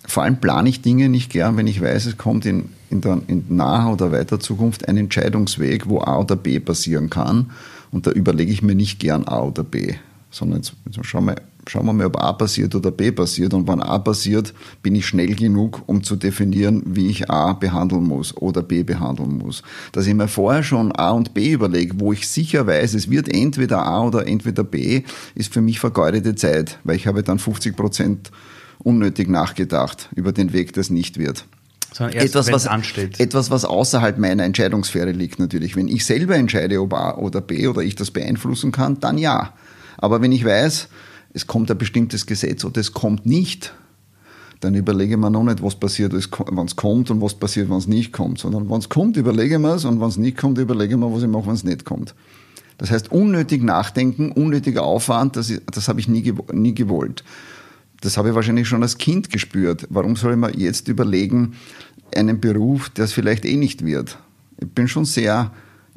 [0.06, 3.21] Vor allem plane ich Dinge nicht gern, wenn ich weiß, es kommt in, in, der,
[3.28, 7.52] in naher oder weiter Zukunft ein Entscheidungsweg, wo A oder B passieren kann.
[7.91, 9.93] Und da überlege ich mir nicht gern A oder B,
[10.30, 11.36] sondern jetzt, jetzt schauen wir
[11.67, 13.54] schauen wir mal, ob A passiert oder B passiert.
[13.54, 18.04] Und wenn A passiert, bin ich schnell genug, um zu definieren, wie ich A behandeln
[18.04, 19.63] muss oder B behandeln muss.
[19.91, 23.34] Dass ich mir vorher schon A und B überlege, wo ich sicher weiß, es wird
[23.34, 25.04] entweder A oder entweder B,
[25.36, 28.32] ist für mich vergeudete Zeit, weil ich habe dann 50 Prozent
[28.80, 31.45] unnötig nachgedacht über den Weg, das nicht wird.
[31.99, 33.19] etwas, was, ansteht.
[33.19, 35.76] etwas, was außerhalb meiner Entscheidungssphäre liegt natürlich.
[35.76, 39.54] Wenn ich selber entscheide, ob A oder B oder ich das beeinflussen kann, dann ja.
[39.97, 40.89] Aber wenn ich weiß,
[41.34, 43.74] es kommt ein bestimmtes Gesetz oder es kommt nicht,
[44.60, 47.88] dann überlege mir noch nicht, was passiert, wenn es kommt und was passiert, wenn es
[47.88, 50.96] nicht kommt, sondern wenn es kommt, überlege mir es und wenn es nicht kommt, überlege
[50.96, 52.15] mir, was ich mache, wenn es nicht kommt.
[52.78, 57.24] Das heißt, unnötig nachdenken, unnötiger Aufwand, das, das habe ich nie, nie gewollt.
[58.02, 59.88] Das habe ich wahrscheinlich schon als Kind gespürt.
[59.89, 61.54] Warum soll ich mir jetzt überlegen,
[62.15, 64.17] einen Beruf, der es vielleicht eh nicht wird?
[64.60, 65.52] Ich bin schon sehr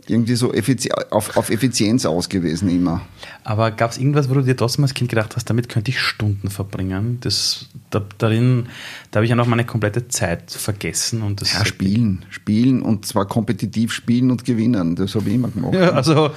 [0.09, 3.03] irgendwie so effizi auf, auf Effizienz ausgewiesen immer.
[3.45, 6.01] Aber gab es irgendwas, wo du dir trotzdem als Kind gedacht hast, damit könnte ich
[6.01, 7.19] Stunden verbringen?
[7.21, 8.67] Das, da, darin,
[9.11, 11.23] da habe ich ja noch meine komplette Zeit vergessen.
[11.23, 12.25] Und das ja, spielen.
[12.31, 14.97] Spielen und zwar kompetitiv spielen und gewinnen.
[14.97, 15.75] Das habe ich immer gemacht.
[15.75, 16.31] Ja, also,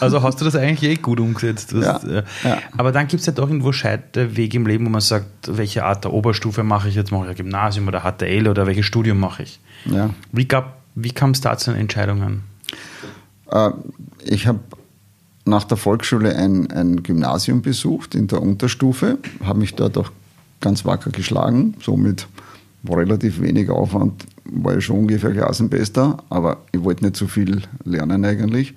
[0.00, 1.72] also hast du das eigentlich eh gut umgesetzt.
[1.72, 2.58] Das, Ja, äh, ja.
[2.76, 6.04] Aber dann gibt es ja doch irgendwo Scheidewege im Leben, wo man sagt, welche Art
[6.04, 7.12] der Oberstufe mache ich jetzt?
[7.12, 9.60] Mache ich ein Gymnasium oder HTL oder welches Studium mache ich?
[9.86, 10.10] Ja.
[10.32, 12.42] Wie, gab, wie kam es da zu den Entscheidungen?
[13.50, 13.70] Äh,
[14.24, 14.60] Ich habe
[15.44, 20.10] nach der Volksschule ein, ein Gymnasium besucht in der Unterstufe, habe mich dort auch
[20.60, 22.26] ganz wacker geschlagen, somit
[22.88, 28.24] relativ wenig Aufwand, war ich schon ungefähr Klassenbester, aber ich wollte nicht so viel lernen
[28.24, 28.74] eigentlich.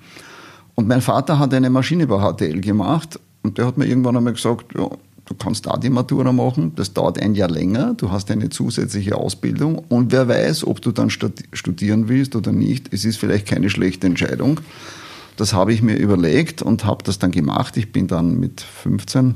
[0.74, 4.88] Und mein Vater hat eine Maschinenbau-HTL gemacht und der hat mir irgendwann einmal gesagt, ja,
[5.24, 9.16] du kannst da die Matura machen, das dauert ein Jahr länger, du hast eine zusätzliche
[9.16, 13.46] Ausbildung und wer weiß, ob du dann studi- studieren willst oder nicht, es ist vielleicht
[13.46, 14.60] keine schlechte Entscheidung.
[15.36, 17.76] Das habe ich mir überlegt und habe das dann gemacht.
[17.78, 19.34] Ich bin dann mit 15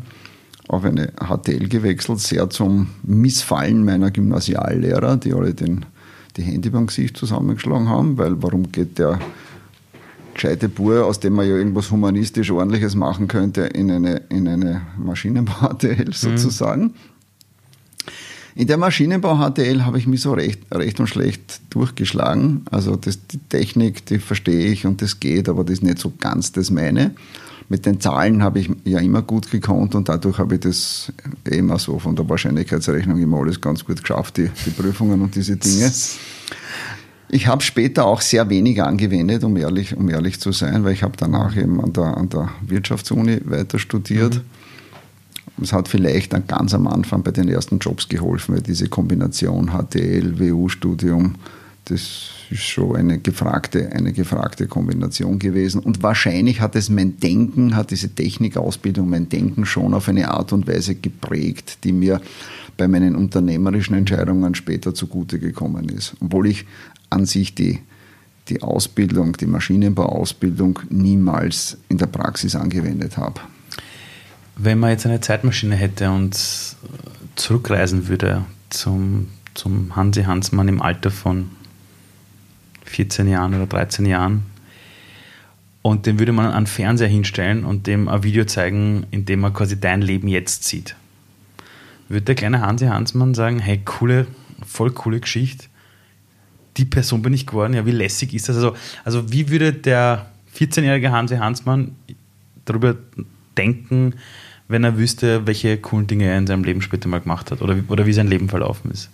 [0.69, 5.87] auf eine HTL gewechselt, sehr zum Missfallen meiner Gymnasiallehrer, die alle den,
[6.37, 9.19] die Hände beim Gesicht zusammengeschlagen haben, weil warum geht der
[10.37, 14.83] gescheite Bur, aus dem man ja irgendwas humanistisch ordentliches machen könnte, in eine, in eine
[14.99, 16.95] Maschinenbau-HTL sozusagen.
[18.55, 22.65] In der Maschinenbau-HTL habe ich mich so recht, recht und schlecht durchgeschlagen.
[22.71, 26.13] Also das, die Technik, die verstehe ich und das geht, aber das ist nicht so
[26.19, 27.15] ganz das meine.
[27.69, 31.13] Mit den Zahlen habe ich ja immer gut gekonnt und dadurch habe ich das
[31.51, 35.35] eh immer so von der Wahrscheinlichkeitsrechnung immer alles ganz gut geschafft, die, die Prüfungen und
[35.35, 35.93] diese Dinge.
[37.29, 41.03] Ich habe später auch sehr wenig angewendet, um ehrlich, um ehrlich zu sein, weil ich
[41.03, 44.43] habe danach eben an der, an der Wirtschaftsuni weiter studiert.
[45.61, 49.71] Es hat vielleicht dann ganz am Anfang bei den ersten Jobs geholfen, weil diese Kombination
[49.71, 51.37] HTL, WU-Studium,
[51.87, 55.81] das ist schon eine gefragte, eine gefragte Kombination gewesen.
[55.81, 60.53] Und wahrscheinlich hat es mein Denken, hat diese Technikausbildung mein Denken schon auf eine Art
[60.53, 62.21] und Weise geprägt, die mir
[62.77, 66.15] bei meinen unternehmerischen Entscheidungen später zugute gekommen ist.
[66.21, 66.67] Obwohl ich
[67.11, 67.81] an sich die,
[68.49, 73.41] die Ausbildung, die Maschinenbauausbildung niemals in der Praxis angewendet habe.
[74.57, 76.39] Wenn man jetzt eine Zeitmaschine hätte und
[77.35, 81.51] zurückreisen würde zum, zum Hansi Hansmann im Alter von
[82.85, 84.45] 14 Jahren oder 13 Jahren
[85.83, 89.45] und den würde man an einen Fernseher hinstellen und dem ein Video zeigen, in dem
[89.45, 90.97] er quasi dein Leben jetzt sieht.
[92.09, 94.27] Würde der kleine Hansi Hansmann sagen, hey, coole,
[94.67, 95.67] voll coole Geschichte,
[96.77, 98.57] die Person bin ich geworden, ja, wie lässig ist das?
[98.57, 101.93] Also, also wie würde der 14-jährige Hansi Hansmann
[102.65, 102.97] darüber
[103.57, 104.15] denken,
[104.69, 107.77] wenn er wüsste, welche coolen Dinge er in seinem Leben später mal gemacht hat oder,
[107.77, 109.09] wie- oder wie sein Leben verlaufen ist?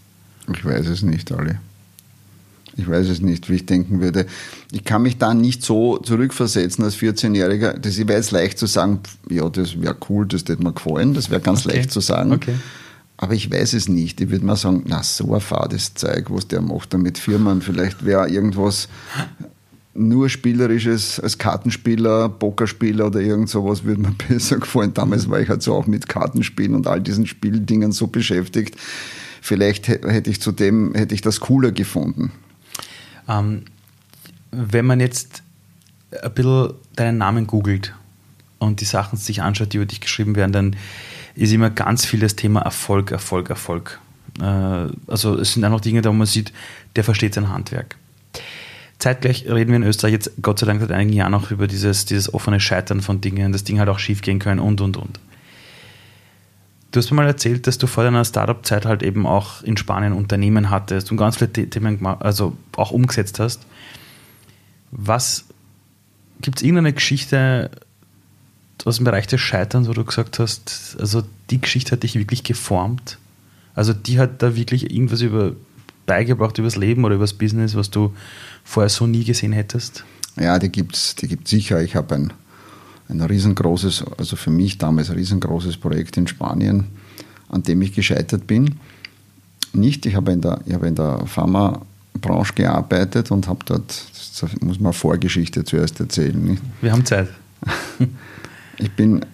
[0.52, 1.54] Ich weiß es nicht, Ali.
[2.76, 4.24] Ich weiß es nicht, wie ich denken würde.
[4.72, 7.74] Ich kann mich da nicht so zurückversetzen als 14-Jähriger.
[7.74, 11.12] Das wäre jetzt leicht zu sagen, ja, das wäre cool, das hätte mir gefallen.
[11.12, 11.76] Das wäre ganz Okay.
[11.76, 12.32] leicht zu sagen.
[12.32, 12.54] Okay.
[13.22, 14.20] Aber ich weiß es nicht.
[14.20, 17.62] Ich würde mal sagen, na, so ein fades Zeug, was der macht da mit Firmen.
[17.62, 18.88] Vielleicht wäre irgendwas
[19.94, 24.92] nur spielerisches als Kartenspieler, Pokerspieler oder irgend sowas würde mir besser gefallen.
[24.92, 28.74] Damals war ich halt so auch mit Kartenspielen und all diesen Spieldingen so beschäftigt.
[29.40, 32.32] Vielleicht hä- hätte ich zudem, hätte ich das cooler gefunden.
[33.28, 33.66] Ähm,
[34.50, 35.44] wenn man jetzt
[36.24, 37.94] ein bisschen deinen Namen googelt
[38.58, 40.76] und die Sachen sich anschaut, die über dich geschrieben werden, dann
[41.34, 44.00] ist immer ganz viel das Thema Erfolg, Erfolg, Erfolg.
[44.40, 44.44] Äh,
[45.06, 46.52] also es sind einfach Dinge, da wo man sieht,
[46.96, 47.96] der versteht sein Handwerk.
[48.98, 52.04] Zeitgleich reden wir in Österreich jetzt Gott sei Dank seit einigen Jahren auch über dieses,
[52.04, 55.18] dieses offene Scheitern von Dingen, dass Dinge halt auch schief gehen können und und und.
[56.92, 60.12] Du hast mir mal erzählt, dass du vor deiner Startup-Zeit halt eben auch in Spanien
[60.12, 63.66] Unternehmen hattest und ganz viele The- Themen also auch umgesetzt hast.
[64.90, 65.46] Was
[66.42, 67.70] gibt es irgendeine Geschichte
[68.86, 72.42] aus dem Bereich des Scheiterns, wo du gesagt hast, also die Geschichte hat dich wirklich
[72.42, 73.18] geformt?
[73.74, 75.52] Also die hat da wirklich irgendwas über
[76.06, 78.12] beigebracht über das Leben oder über das Business, was du
[78.64, 80.04] vorher so nie gesehen hättest?
[80.36, 81.80] Ja, die gibt es die gibt's sicher.
[81.82, 82.32] Ich habe ein,
[83.08, 86.86] ein riesengroßes, also für mich damals ein riesengroßes Projekt in Spanien,
[87.48, 88.76] an dem ich gescheitert bin.
[89.72, 94.60] Nicht, ich habe in der, ich habe in der Pharmabranche gearbeitet und habe dort, das
[94.60, 96.42] muss man Vorgeschichte zuerst erzählen.
[96.42, 96.62] Nicht?
[96.80, 97.28] Wir haben Zeit.
[98.78, 99.24] Ich bin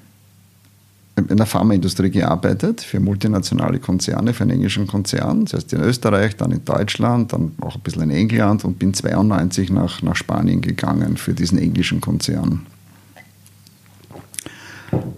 [1.16, 6.53] in der Pharmaindustrie gearbeitet, für multinationale Konzerne, für einen englischen Konzern, zuerst in Österreich, dann
[6.53, 11.16] in Deutschland, dann auch ein bisschen in England und bin 92 nach, nach Spanien gegangen
[11.16, 12.66] für diesen englischen Konzern.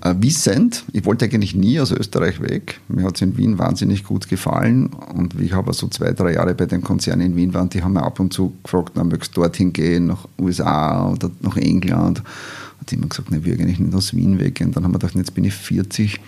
[0.02, 2.80] Äh, wissend, ich wollte eigentlich nie aus Österreich weg.
[2.88, 6.34] Mir hat es in Wien wahnsinnig gut gefallen und wie ich aber so zwei, drei
[6.34, 9.04] Jahre bei den Konzernen in Wien war, die haben mir ab und zu gefragt, na,
[9.04, 12.22] möchtest du dorthin gehen, nach USA oder nach England?
[12.80, 14.72] Und die haben gesagt, ne, wir eigentlich nicht aus Wien weggehen.
[14.72, 16.20] Dann haben wir gedacht, jetzt bin ich 40,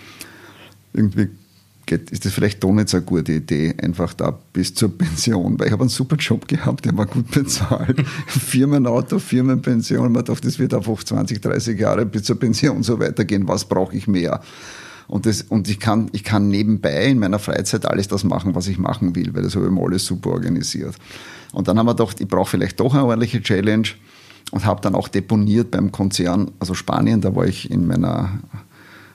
[0.93, 1.29] irgendwie
[1.85, 5.59] geht, ist das vielleicht doch nicht so eine gute Idee, einfach da bis zur Pension,
[5.59, 7.99] weil ich habe einen super Job gehabt, der war gut bezahlt.
[8.27, 13.47] Firmenauto, Firmenpension, man dachte, das wird einfach 20, 30 Jahre bis zur Pension so weitergehen,
[13.47, 14.41] was brauche ich mehr?
[15.07, 18.67] Und, das, und ich, kann, ich kann nebenbei in meiner Freizeit alles das machen, was
[18.67, 20.95] ich machen will, weil das habe ich mir alles super organisiert.
[21.51, 23.89] Und dann haben wir gedacht, ich brauche vielleicht doch eine ordentliche Challenge
[24.53, 28.39] und habe dann auch deponiert beim Konzern, also Spanien, da war ich in meiner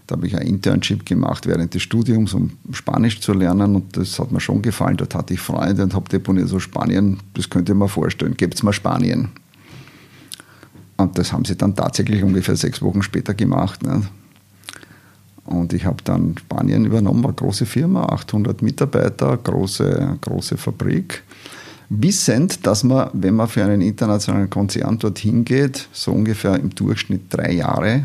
[0.08, 4.18] da habe ich ein Internship gemacht während des Studiums, um Spanisch zu lernen und das
[4.18, 4.96] hat mir schon gefallen.
[4.96, 8.62] Dort hatte ich Freunde und habe deponiert, so Spanien, das könnt ihr mir vorstellen, gebt's
[8.62, 9.28] mal Spanien.
[10.96, 13.82] Und das haben sie dann tatsächlich ungefähr sechs Wochen später gemacht.
[13.82, 14.02] Ne?
[15.44, 21.22] Und ich habe dann Spanien übernommen, eine große Firma, 800 Mitarbeiter, große, große Fabrik.
[21.90, 27.22] Wissend, dass man, wenn man für einen internationalen Konzern dorthin geht, so ungefähr im Durchschnitt
[27.30, 28.04] drei Jahre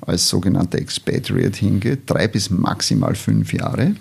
[0.00, 3.94] als sogenannter Expatriate hingeht, drei bis maximal fünf Jahre.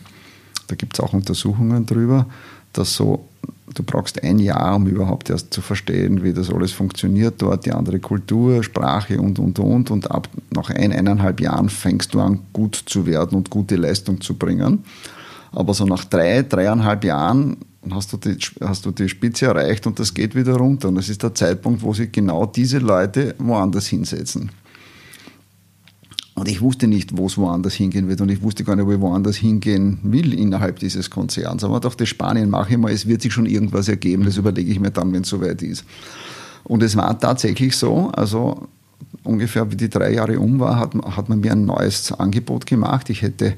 [0.68, 2.28] Da gibt es auch Untersuchungen drüber,
[2.72, 3.28] dass so,
[3.74, 7.72] du brauchst ein Jahr, um überhaupt erst zu verstehen, wie das alles funktioniert dort, die
[7.72, 9.90] andere Kultur, Sprache und, und, und.
[9.90, 14.22] Und ab nach ein, eineinhalb Jahren fängst du an, gut zu werden und gute Leistung
[14.22, 14.84] zu bringen.
[15.52, 17.58] Aber so nach drei, dreieinhalb Jahren
[17.94, 20.90] hast du, die, hast du die Spitze erreicht und das geht wieder runter.
[20.90, 24.52] Und das ist der Zeitpunkt, wo sich genau diese Leute woanders hinsetzen.
[26.38, 28.92] Und ich wusste nicht, wo es woanders hingehen wird und ich wusste gar nicht, wo
[28.92, 31.64] ich woanders hingehen will innerhalb dieses Konzerns.
[31.64, 34.72] Aber ich dachte, Spanien mache ich mal, es wird sich schon irgendwas ergeben, das überlege
[34.72, 35.84] ich mir dann, wenn es soweit ist.
[36.64, 38.68] Und es war tatsächlich so, also
[39.24, 43.10] ungefähr wie die drei Jahre um war, hat, hat man mir ein neues Angebot gemacht.
[43.10, 43.56] Ich hätte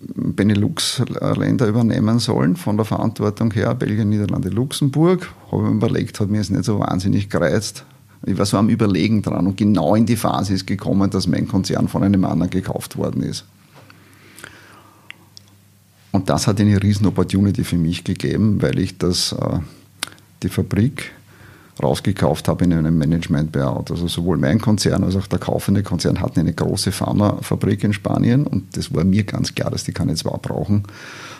[0.00, 5.32] Benelux-Länder übernehmen sollen von der Verantwortung her, Belgien, Niederlande, Luxemburg.
[5.50, 7.84] Habe ich mir überlegt, hat mir jetzt nicht so wahnsinnig gereizt.
[8.24, 11.48] Ich war so am Überlegen dran und genau in die Phase ist gekommen, dass mein
[11.48, 13.44] Konzern von einem anderen gekauft worden ist.
[16.12, 19.58] Und das hat eine riesen Opportunity für mich gegeben, weil ich das, äh,
[20.42, 21.12] die Fabrik
[21.82, 23.90] rausgekauft habe in einem Management-Buyout.
[23.90, 28.46] Also sowohl mein Konzern als auch der kaufende Konzern hatten eine große Pharmafabrik in Spanien
[28.46, 30.84] und das war mir ganz klar, dass die keine zwei brauchen,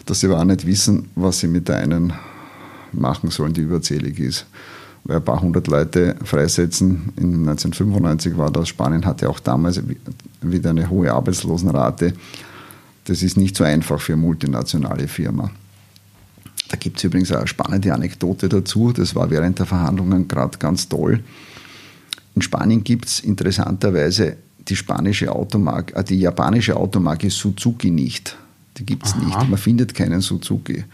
[0.05, 2.13] dass sie aber auch nicht wissen, was sie mit der einen
[2.93, 4.47] machen sollen, die überzählig ist
[5.09, 7.13] ein paar hundert Leute freisetzen.
[7.17, 8.69] In 1995 war das.
[8.69, 9.81] Spanien hatte auch damals
[10.41, 12.13] wieder eine hohe Arbeitslosenrate.
[13.05, 15.51] Das ist nicht so einfach für eine multinationale Firma.
[16.69, 18.93] Da gibt es übrigens eine spannende Anekdote dazu.
[18.93, 21.23] Das war während der Verhandlungen gerade ganz toll.
[22.35, 24.37] In Spanien gibt es interessanterweise
[24.69, 28.37] die spanische Automarke, äh, die japanische Automarke Suzuki nicht.
[28.79, 29.49] Die gibt es nicht.
[29.49, 30.85] Man findet keinen Suzuki.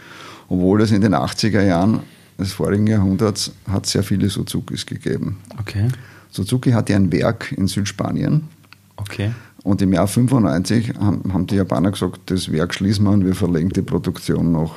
[0.48, 2.00] Obwohl es in den 80er Jahren
[2.38, 5.38] des vorigen Jahrhunderts hat sehr viele Suzukis gegeben.
[5.58, 5.88] Okay.
[6.30, 8.48] Suzuki hatte ein Werk in Südspanien.
[8.96, 9.32] Okay.
[9.64, 13.34] Und im Jahr 95 haben, haben die Japaner gesagt, das Werk schließen wir und wir
[13.34, 14.72] verlegen die Produktion nach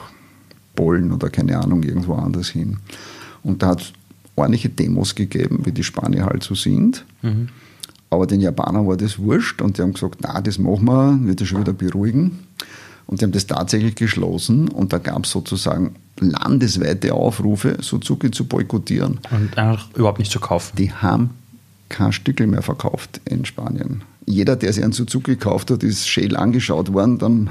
[0.75, 2.77] Polen oder keine Ahnung, irgendwo anders hin.
[3.43, 3.93] Und da hat es
[4.35, 7.05] ordentliche Demos gegeben, wie die Spanier halt so sind.
[7.21, 7.49] Mhm.
[8.09, 11.41] Aber den Japanern war das wurscht und die haben gesagt, na, das machen wir, wird
[11.41, 12.39] das schon wieder beruhigen.
[13.07, 18.45] Und die haben das tatsächlich geschlossen und da gab es sozusagen landesweite Aufrufe, Suzuki zu
[18.45, 19.19] boykottieren.
[19.31, 20.75] Und einfach überhaupt nicht zu kaufen.
[20.77, 21.31] Die haben
[21.89, 24.01] kein Stückel mehr verkauft in Spanien.
[24.25, 27.19] Jeder, der sich einen Suzuki gekauft hat, ist schäl angeschaut worden.
[27.19, 27.49] Dann,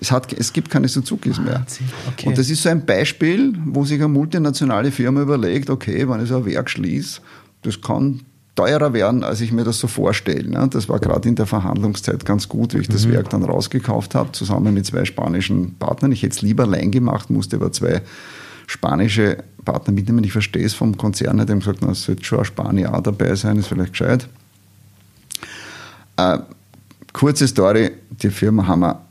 [0.00, 1.64] es, hat, es gibt keine Suzukis mehr.
[2.12, 2.28] Okay.
[2.28, 6.28] Und das ist so ein Beispiel, wo sich eine multinationale Firma überlegt, okay, wenn ich
[6.28, 7.20] so ein Werk schließe,
[7.62, 8.20] das kann
[8.54, 10.50] teurer werden, als ich mir das so vorstelle.
[10.50, 10.68] Ne?
[10.68, 13.12] Das war gerade in der Verhandlungszeit ganz gut, wie ich das mhm.
[13.12, 16.10] Werk dann rausgekauft habe, zusammen mit zwei spanischen Partnern.
[16.10, 18.02] Ich hätte es lieber allein gemacht, musste aber zwei
[18.66, 20.24] spanische Partner mitnehmen.
[20.24, 23.00] Ich verstehe es vom Konzern, die haben gesagt, na, es sollte schon ein Spanier auch
[23.00, 24.28] dabei sein, ist vielleicht gescheit.
[26.16, 26.38] Äh,
[27.12, 29.07] kurze Story, die Firma haben wir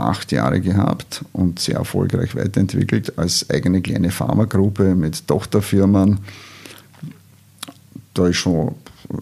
[0.00, 6.18] acht Jahre gehabt und sehr erfolgreich weiterentwickelt als eigene kleine Pharmagruppe mit Tochterfirmen
[8.14, 8.74] da ist schon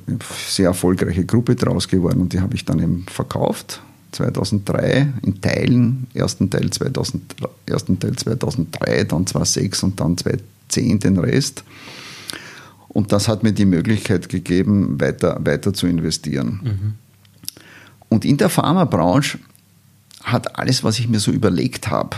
[0.07, 3.81] eine sehr erfolgreiche Gruppe draus geworden und die habe ich dann eben verkauft.
[4.13, 7.37] 2003 in Teilen, ersten Teil, 2000,
[7.67, 11.63] ersten Teil 2003, dann 2006 und dann 2010 den Rest.
[12.89, 16.61] Und das hat mir die Möglichkeit gegeben, weiter, weiter zu investieren.
[16.63, 16.95] Mhm.
[18.09, 19.39] Und in der Pharmabranche
[20.33, 22.17] hat alles, was ich mir so überlegt habe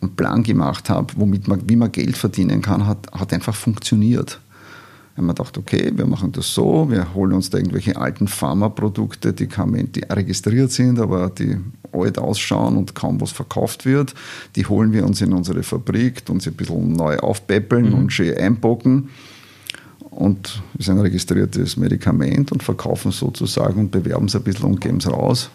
[0.00, 4.40] und Plan gemacht habe, womit man, wie man Geld verdienen kann, hat, hat einfach funktioniert.
[5.16, 9.32] haben wir gedacht, okay, wir machen das so, wir holen uns da irgendwelche alten Pharmaprodukte,
[9.32, 11.56] die, kaum, die registriert sind, aber die
[11.92, 14.14] alt ausschauen und kaum was verkauft wird.
[14.54, 17.94] Die holen wir uns in unsere Fabrik, und sie ein bisschen neu aufpäppeln mhm.
[17.94, 19.08] und schön einpacken
[20.10, 24.80] und ist ein registriertes Medikament und verkaufen es sozusagen und bewerben es ein bisschen und
[24.80, 25.50] geben es raus.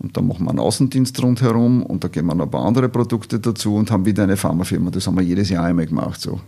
[0.00, 2.88] Und dann machen wir einen Außendienst rundherum und da geben wir noch ein paar andere
[2.88, 4.90] Produkte dazu und haben wieder eine Pharmafirma.
[4.90, 6.20] Das haben wir jedes Jahr einmal gemacht.
[6.20, 6.40] So.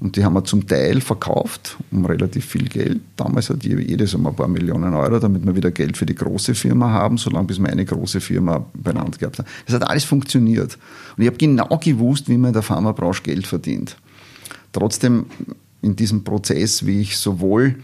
[0.00, 3.00] Und die haben wir zum Teil verkauft um relativ viel Geld.
[3.16, 6.54] Damals hat jedes um ein paar Millionen Euro, damit wir wieder Geld für die große
[6.54, 9.48] Firma haben, solange bis wir eine große Firma benannt gehabt haben.
[9.66, 10.78] Das hat alles funktioniert.
[11.18, 13.98] Und ich habe genau gewusst, wie man in der Pharmabranche Geld verdient.
[14.72, 15.26] Trotzdem
[15.82, 17.76] in diesem Prozess, wie ich sowohl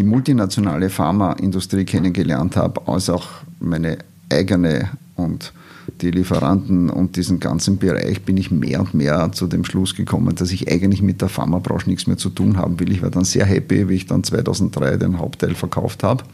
[0.00, 3.26] die multinationale Pharmaindustrie kennengelernt habe, als auch
[3.58, 3.98] meine
[4.30, 5.52] eigene und
[6.00, 10.34] die Lieferanten und diesen ganzen Bereich bin ich mehr und mehr zu dem Schluss gekommen,
[10.36, 12.90] dass ich eigentlich mit der Pharmabranche nichts mehr zu tun haben will.
[12.92, 16.24] Ich war dann sehr happy, wie ich dann 2003 den Hauptteil verkauft habe.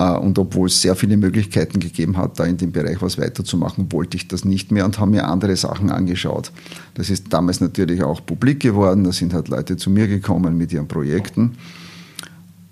[0.00, 3.92] Äh, und obwohl es sehr viele Möglichkeiten gegeben hat, da in dem Bereich was weiterzumachen,
[3.92, 6.50] wollte ich das nicht mehr und habe mir andere Sachen angeschaut.
[6.94, 9.04] Das ist damals natürlich auch publik geworden.
[9.04, 11.58] Da sind halt Leute zu mir gekommen mit ihren Projekten.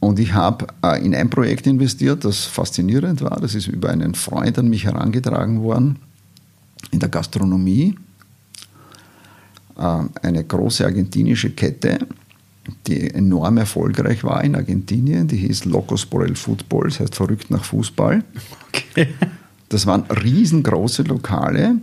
[0.00, 3.38] Und ich habe äh, in ein Projekt investiert, das faszinierend war.
[3.40, 5.98] Das ist über einen Freund an mich herangetragen worden
[6.92, 7.96] in der Gastronomie.
[9.76, 11.98] Äh, eine große argentinische Kette,
[12.86, 15.28] die enorm erfolgreich war in Argentinien.
[15.28, 18.24] Die hieß Locos por el Football, das heißt verrückt nach Fußball.
[18.68, 19.08] Okay.
[19.68, 21.76] Das waren riesengroße Lokale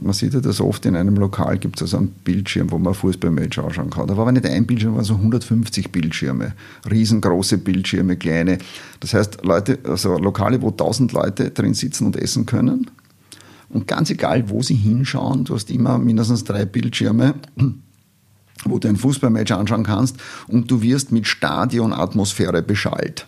[0.00, 2.94] man sieht ja das oft in einem Lokal, gibt es also einen Bildschirm, wo man
[2.94, 4.06] Fußballmatch anschauen kann.
[4.06, 6.52] Da war aber nicht ein Bildschirm, waren so 150 Bildschirme.
[6.90, 8.58] Riesengroße Bildschirme, kleine.
[9.00, 12.90] Das heißt, Leute, also Lokale, wo 1000 Leute drin sitzen und essen können.
[13.68, 17.34] Und ganz egal, wo sie hinschauen, du hast immer mindestens drei Bildschirme,
[18.64, 20.16] wo du ein Fußballmatch anschauen kannst
[20.48, 23.26] und du wirst mit Stadionatmosphäre beschallt.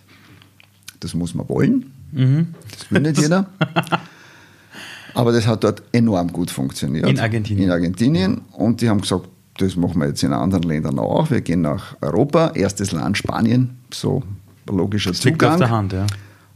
[0.99, 1.93] Das muss man wollen.
[2.11, 2.47] Mhm.
[2.71, 3.47] Das will nicht jeder.
[5.13, 7.07] Aber das hat dort enorm gut funktioniert.
[7.07, 7.65] In Argentinien.
[7.65, 8.41] In Argentinien.
[8.51, 9.27] Und die haben gesagt,
[9.57, 11.29] das machen wir jetzt in anderen Ländern auch.
[11.29, 12.51] Wir gehen nach Europa.
[12.55, 14.23] Erstes Land Spanien, so
[14.67, 15.53] logischer das Zugang.
[15.53, 16.07] auf der Hand, ja.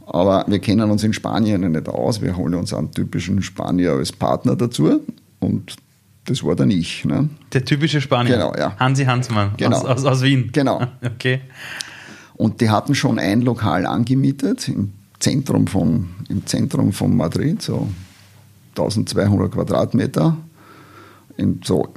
[0.06, 2.20] Aber wir kennen uns in Spanien nicht aus.
[2.20, 5.00] Wir holen uns einen typischen Spanier als Partner dazu.
[5.40, 5.76] Und
[6.24, 7.04] das war dann ich.
[7.04, 7.28] Ne?
[7.52, 8.34] Der typische Spanier.
[8.34, 8.76] Genau, ja.
[8.78, 9.78] Hansi Hansmann genau.
[9.78, 10.50] aus, aus, aus Wien.
[10.52, 10.82] Genau.
[11.04, 11.40] okay.
[12.34, 17.88] Und die hatten schon ein Lokal angemietet im Zentrum von, im Zentrum von Madrid, so
[18.70, 20.36] 1200 Quadratmeter.
[21.36, 21.92] In, so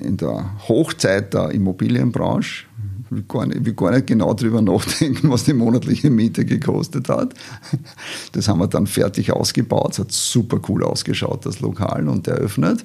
[0.00, 2.64] in der Hochzeit der Immobilienbranche.
[3.10, 7.34] Will, gar nicht, will gar nicht genau darüber nachdenken, was die monatliche Miete gekostet hat.
[8.32, 9.92] Das haben wir dann fertig ausgebaut.
[9.92, 12.84] Es hat super cool ausgeschaut, das Lokal, und eröffnet.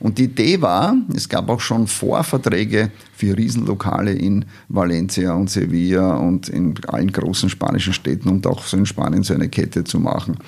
[0.00, 6.16] Und die Idee war, es gab auch schon Vorverträge für Riesenlokale in Valencia und Sevilla
[6.16, 9.98] und in allen großen spanischen Städten und auch so in Spanien so eine Kette zu
[9.98, 10.38] machen.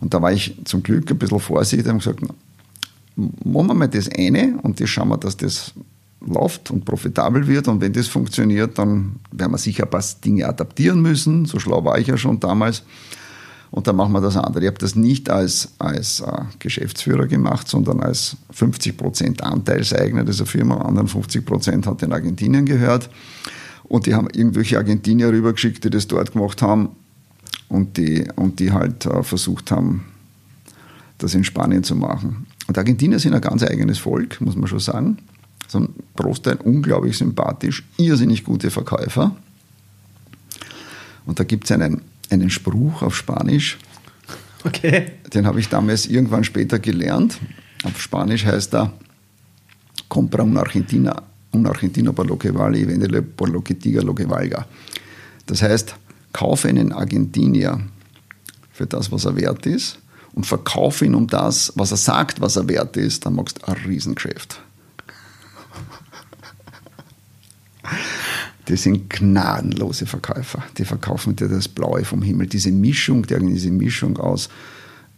[0.00, 2.20] Und da war ich zum Glück ein bisschen vorsichtig und gesagt,
[3.16, 5.72] machen wir mal das eine und das schauen wir, dass das
[6.26, 7.68] läuft und profitabel wird.
[7.68, 11.46] Und wenn das funktioniert, dann werden wir sicher ein paar Dinge adaptieren müssen.
[11.46, 12.82] So schlau war ich ja schon damals.
[13.70, 14.64] Und dann machen wir das andere.
[14.64, 20.76] Ich habe das nicht als, als äh, Geschäftsführer gemacht, sondern als 50% Anteilseigner dieser Firma.
[20.82, 23.10] Anderen 50% hat in Argentinien gehört.
[23.84, 26.90] Und die haben irgendwelche Argentinier rübergeschickt, die das dort gemacht haben
[27.68, 30.06] und die, und die halt äh, versucht haben,
[31.18, 32.46] das in Spanien zu machen.
[32.66, 35.18] Und Argentinier sind ein ganz eigenes Volk, muss man schon sagen.
[35.68, 39.36] So ein Großteil unglaublich sympathisch, irrsinnig gute Verkäufer.
[41.26, 43.78] Und da gibt es einen, einen Spruch auf Spanisch.
[44.64, 45.12] Okay.
[45.32, 47.38] Den habe ich damals irgendwann später gelernt.
[47.84, 48.92] Auf Spanisch heißt er,
[50.08, 54.02] compra un Argentina, un Argentino por lo que vale y vendele por lo que diga
[54.02, 54.66] lo que valga.
[55.46, 55.94] Das heißt,
[56.32, 57.80] kaufe einen Argentinier
[58.72, 59.98] für das, was er wert ist
[60.34, 63.68] und verkaufe ihn um das, was er sagt, was er wert ist, dann machst du
[63.68, 64.60] ein Riesengeschäft.
[68.68, 70.62] Die sind gnadenlose Verkäufer.
[70.76, 72.48] Die verkaufen dir das Blaue vom Himmel.
[72.48, 74.48] Diese Mischung, diese Mischung aus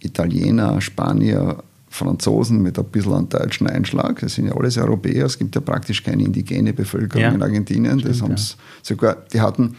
[0.01, 4.21] Italiener, Spanier, Franzosen mit ein bisschen einem deutschen Einschlag.
[4.21, 5.27] Das sind ja alles Europäer.
[5.27, 7.31] Es gibt ja praktisch keine indigene Bevölkerung ja.
[7.31, 7.99] in Argentinien.
[7.99, 8.65] Das Stimmt, haben's ja.
[8.83, 9.77] sogar, die hatten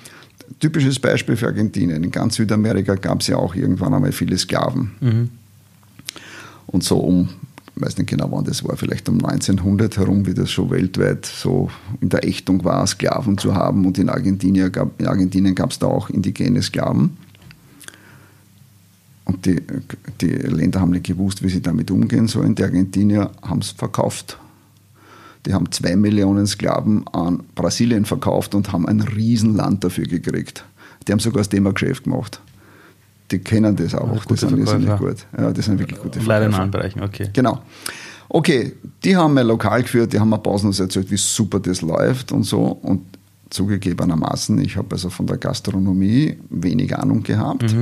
[0.60, 2.04] typisches Beispiel für Argentinien.
[2.04, 4.92] In ganz Südamerika gab es ja auch irgendwann einmal viele Sklaven.
[5.00, 5.30] Mhm.
[6.68, 7.30] Und so um,
[7.80, 11.70] weiß nicht genau wann das war, vielleicht um 1900 herum, wie das schon weltweit so
[12.02, 13.86] in der Ächtung war, Sklaven zu haben.
[13.86, 17.18] Und in Argentinien gab, in Argentinien gab es da auch indigene Sklaven.
[19.26, 19.62] Und die,
[20.22, 22.56] die Länder haben nicht gewusst, wie sie damit umgehen sollen.
[22.56, 24.40] Die Argentinier haben es verkauft.
[25.46, 30.66] Die haben zwei Millionen Sklaven an Brasilien verkauft und haben ein Riesenland dafür gekriegt.
[31.08, 32.42] Die haben sogar das Thema Geschäft gemacht.
[33.32, 34.26] Die kennen das auch.
[34.26, 34.80] Das sind Verkäufer.
[34.80, 35.26] nicht gut.
[35.38, 37.30] Ja, das sind wirklich gute Leider in allen Bereichen, okay.
[37.34, 37.62] Genau.
[38.28, 38.74] Okay,
[39.04, 42.44] die haben mein Lokal geführt, die haben mir pausenlos erzählt, wie super das läuft und
[42.44, 42.62] so.
[42.62, 43.02] Und
[43.50, 47.76] zugegebenermaßen, ich habe also von der Gastronomie wenig Ahnung gehabt.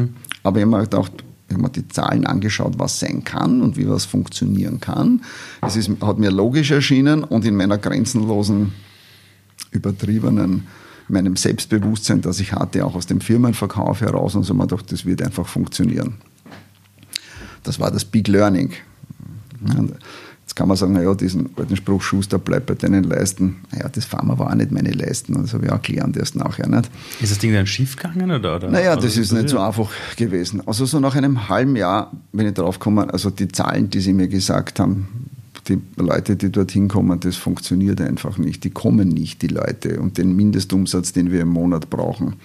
[0.43, 1.11] Aber ich habe mir gedacht,
[1.47, 5.21] ich habe mir die Zahlen angeschaut, was sein kann und wie was funktionieren kann.
[5.61, 8.73] Es ist, hat mir logisch erschienen und in meiner grenzenlosen,
[9.71, 10.67] übertriebenen,
[11.09, 15.05] meinem Selbstbewusstsein, das ich hatte, auch aus dem Firmenverkauf heraus und so, mir gedacht, das
[15.05, 16.15] wird einfach funktionieren.
[17.63, 18.73] Das war das Big Learning.
[19.77, 19.93] Und
[20.47, 23.57] Jetzt kann man sagen, naja, diesen alten Spruch, Schuster bleibt bei deinen Leisten.
[23.73, 25.33] Naja, das wir aber auch nicht meine Leisten.
[25.33, 26.89] Das habe ich auch gelernt erst nachher nicht.
[27.19, 28.31] Ist das Ding dann schief gegangen?
[28.31, 30.65] Oder, oder, Naja, das ist nicht so einfach gewesen.
[30.65, 34.13] Also so nach einem halben Jahr bin ich drauf gekommen, also die Zahlen, die sie
[34.13, 35.09] mir gesagt haben,
[35.69, 38.63] die Leute, die dorthin kommen, das funktioniert einfach nicht.
[38.63, 39.99] Die kommen nicht, die Leute.
[39.99, 42.35] Und den Mindestumsatz, den wir im Monat brauchen.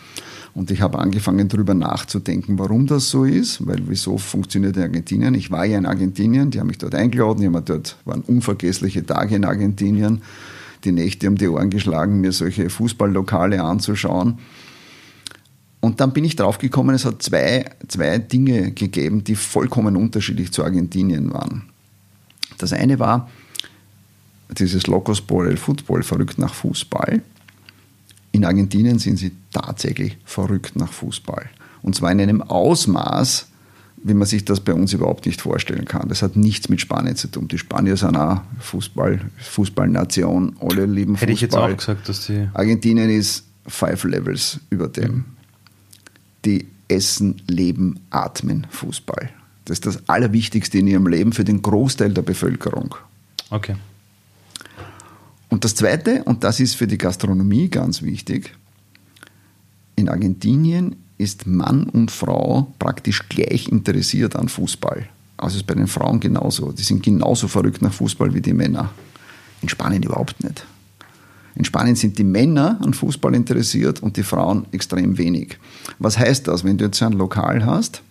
[0.54, 5.34] Und ich habe angefangen, darüber nachzudenken, warum das so ist, weil wieso funktioniert in Argentinien.
[5.34, 9.04] Ich war ja in Argentinien, die haben mich dort eingeladen, die haben dort, waren unvergessliche
[9.06, 10.20] Tage in Argentinien,
[10.84, 14.40] die Nächte um die Ohren geschlagen, mir solche Fußballlokale anzuschauen.
[15.80, 20.64] Und dann bin ich draufgekommen, es hat zwei, zwei Dinge gegeben, die vollkommen unterschiedlich zu
[20.64, 21.71] Argentinien waren.
[22.62, 23.28] Das eine war
[24.58, 27.22] dieses Locos el Football, verrückt nach Fußball.
[28.30, 31.50] In Argentinien sind sie tatsächlich verrückt nach Fußball.
[31.82, 33.48] Und zwar in einem Ausmaß,
[34.04, 36.08] wie man sich das bei uns überhaupt nicht vorstellen kann.
[36.08, 37.48] Das hat nichts mit Spanien zu tun.
[37.48, 41.34] Die Spanier sind auch Fußball, Fußballnation, alle lieben Hätte Fußball.
[41.34, 42.48] ich jetzt auch gesagt, dass die.
[42.54, 45.24] Argentinien ist five levels über dem.
[46.44, 49.30] Die essen, leben, atmen Fußball.
[49.64, 52.94] Das ist das Allerwichtigste in ihrem Leben für den Großteil der Bevölkerung.
[53.50, 53.76] Okay.
[55.48, 58.54] Und das Zweite, und das ist für die Gastronomie ganz wichtig,
[59.96, 65.06] in Argentinien ist Mann und Frau praktisch gleich interessiert an Fußball.
[65.36, 66.72] Also ist bei den Frauen genauso.
[66.72, 68.90] Die sind genauso verrückt nach Fußball wie die Männer.
[69.60, 70.66] In Spanien überhaupt nicht.
[71.54, 75.58] In Spanien sind die Männer an Fußball interessiert und die Frauen extrem wenig.
[75.98, 78.02] Was heißt das, wenn du jetzt ein Lokal hast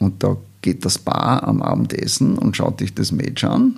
[0.00, 3.76] und da geht das Bar am Abendessen und schaut dich das Match an?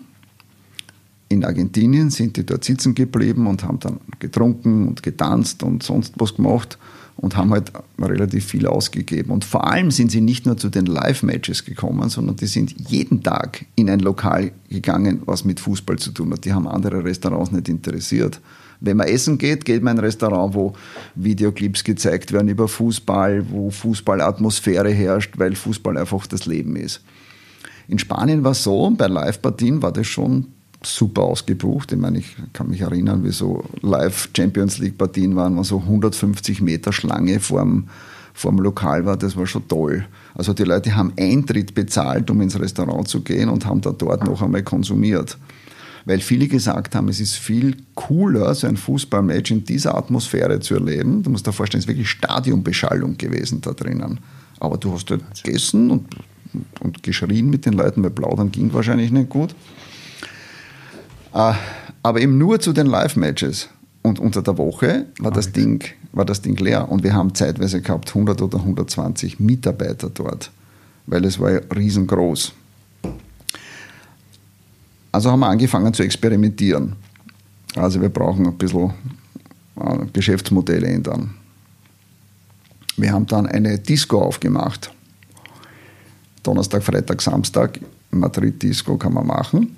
[1.29, 6.14] In Argentinien sind die dort sitzen geblieben und haben dann getrunken und getanzt und sonst
[6.18, 6.79] was gemacht
[7.16, 9.31] und haben halt relativ viel ausgegeben.
[9.31, 13.23] Und vor allem sind sie nicht nur zu den Live-Matches gekommen, sondern die sind jeden
[13.23, 16.45] Tag in ein Lokal gegangen, was mit Fußball zu tun hat.
[16.45, 18.41] Die haben andere Restaurants nicht interessiert.
[18.85, 20.72] Wenn man essen geht, geht man in ein Restaurant, wo
[21.14, 27.01] Videoclips gezeigt werden über Fußball, wo Fußballatmosphäre herrscht, weil Fußball einfach das Leben ist.
[27.87, 30.47] In Spanien war es so, bei Live-Partien war das schon
[30.83, 31.93] super ausgebucht.
[31.93, 35.78] Ich meine, ich kann mich erinnern, wie so Live Champions League Partien waren, wo so
[35.78, 37.89] 150 Meter Schlange vorm,
[38.35, 39.16] vorm Lokal war.
[39.16, 40.07] Das war schon toll.
[40.35, 44.24] Also die Leute haben Eintritt bezahlt, um ins Restaurant zu gehen und haben da dort
[44.24, 45.39] noch einmal konsumiert.
[46.05, 50.75] Weil viele gesagt haben, es ist viel cooler, so ein Fußballmatch in dieser Atmosphäre zu
[50.75, 51.23] erleben.
[51.23, 54.19] Du musst dir vorstellen, es ist wirklich Stadionbeschallung gewesen da drinnen.
[54.59, 56.07] Aber du hast dort gegessen und,
[56.81, 59.55] und geschrien mit den Leuten, weil plaudern ging wahrscheinlich nicht gut.
[61.35, 61.55] Äh,
[62.03, 63.69] aber eben nur zu den Live-Matches.
[64.03, 66.91] Und unter der Woche war das, Ding, war das Ding leer.
[66.91, 70.51] Und wir haben zeitweise gehabt 100 oder 120 Mitarbeiter dort,
[71.07, 72.53] weil es war ja riesengroß.
[75.13, 76.97] Also haben wir angefangen zu experimentieren.
[77.77, 78.93] Also wir brauchen ein bisschen
[79.77, 81.35] äh, Geschäftsmodelle ändern.
[82.97, 84.91] Wir haben dann eine Disco aufgemacht.
[86.43, 87.79] Donnerstag, Freitag, Samstag.
[88.11, 89.77] Madrid-Disco kann man machen.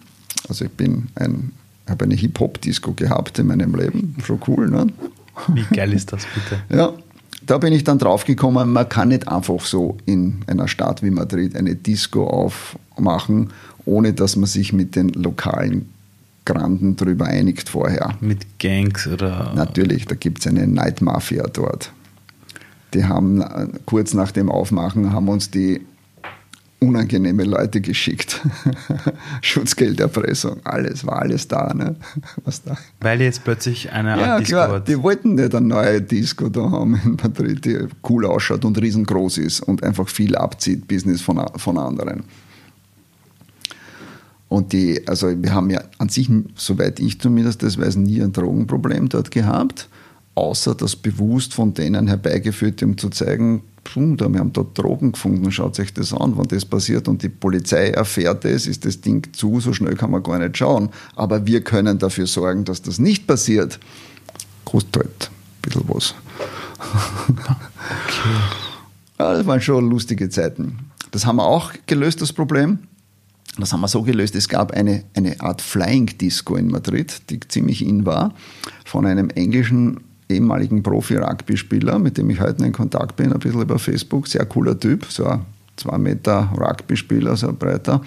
[0.48, 1.52] Also ich bin ein,
[1.88, 4.16] habe eine Hip-Hop-Disco gehabt in meinem Leben.
[4.24, 4.86] Schon cool, ne?
[5.48, 6.62] Wie geil ist das bitte?
[6.76, 6.92] Ja,
[7.46, 11.56] da bin ich dann draufgekommen, man kann nicht einfach so in einer Stadt wie Madrid
[11.56, 13.50] eine Disco aufmachen,
[13.84, 15.88] ohne dass man sich mit den lokalen
[16.44, 18.16] Granden darüber einigt vorher.
[18.20, 19.52] Mit Gangs oder.
[19.54, 21.92] Natürlich, da gibt es eine Night Mafia dort.
[22.92, 25.80] Die haben äh, kurz nach dem Aufmachen haben uns die
[26.80, 28.40] unangenehme Leute geschickt.
[29.40, 31.72] Schutzgelderpressung, alles, war alles da.
[31.72, 31.96] Ne?
[32.44, 32.76] Was da.
[33.00, 34.88] Weil jetzt plötzlich eine Art Ja, Disco klar, hat.
[34.88, 37.78] die wollten nicht eine neue Disco da haben in Madrid, die
[38.08, 42.24] cool ausschaut und riesengroß ist und einfach viel abzieht, Business von, von anderen.
[44.54, 48.32] Und die, also wir haben ja an sich, soweit ich zumindest das weiß, nie ein
[48.32, 49.88] Drogenproblem dort gehabt,
[50.36, 53.64] außer das bewusst von denen herbeigeführt, um zu zeigen,
[53.96, 57.88] wir haben da Drogen gefunden, schaut euch das an, wenn das passiert und die Polizei
[57.90, 60.90] erfährt es, ist das Ding zu, so schnell kann man gar nicht schauen.
[61.16, 63.80] Aber wir können dafür sorgen, dass das nicht passiert.
[64.64, 66.14] Kostet halt ein bisschen was.
[66.78, 68.28] Okay.
[69.18, 70.78] Ja, das waren schon lustige Zeiten.
[71.10, 72.78] Das haben wir auch gelöst, das Problem.
[73.58, 77.40] Das haben wir so gelöst, es gab eine, eine Art Flying Disco in Madrid, die
[77.40, 78.34] ziemlich in war,
[78.84, 83.78] von einem englischen ehemaligen Profi-Rugby-Spieler, mit dem ich heute in Kontakt bin, ein bisschen über
[83.78, 84.26] Facebook.
[84.26, 85.42] Sehr cooler Typ, so ein
[85.76, 88.00] zwei Meter Rugby-Spieler, so ein breiter.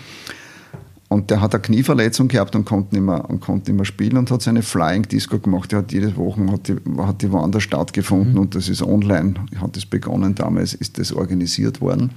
[1.10, 4.18] Und der hat eine Knieverletzung gehabt und konnte nicht mehr, und konnte nicht mehr spielen
[4.18, 5.72] und hat seine Flying Disco gemacht.
[5.72, 8.40] Die hat jede Woche hat die, hat die woanders stattgefunden mhm.
[8.40, 12.12] und das ist online, hat das begonnen damals, ist das organisiert worden.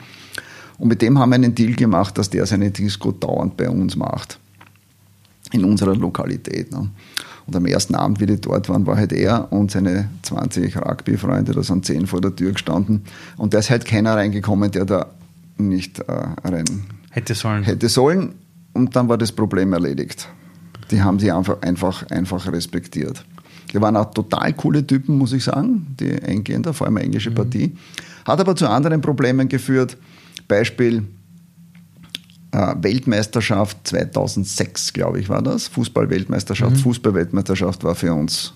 [0.80, 3.96] Und mit dem haben wir einen Deal gemacht, dass der seine Disco dauernd bei uns
[3.96, 4.38] macht.
[5.52, 6.72] In unserer Lokalität.
[6.72, 6.88] Ne?
[7.46, 11.52] Und am ersten Abend, wie die dort waren, war halt er und seine 20 Rugby-Freunde,
[11.52, 13.02] da sind 10 vor der Tür gestanden.
[13.36, 15.06] Und da ist halt keiner reingekommen, der da
[15.58, 16.12] nicht äh,
[16.44, 16.64] rein
[17.10, 17.62] hätte sollen.
[17.64, 18.34] hätte sollen.
[18.72, 20.28] Und dann war das Problem erledigt.
[20.90, 23.22] Die haben sie einfach, einfach, einfach respektiert.
[23.72, 27.30] Die waren auch total coole Typen, muss ich sagen, die Engländer, vor allem eine englische
[27.30, 27.34] mhm.
[27.34, 27.76] Partie.
[28.24, 29.98] Hat aber zu anderen Problemen geführt.
[30.50, 31.04] Beispiel
[32.50, 35.68] äh, Weltmeisterschaft 2006, glaube ich, war das.
[35.68, 36.76] Fußball-Weltmeisterschaft.
[36.76, 36.80] Mhm.
[36.80, 38.52] Fußball-Weltmeisterschaft war für uns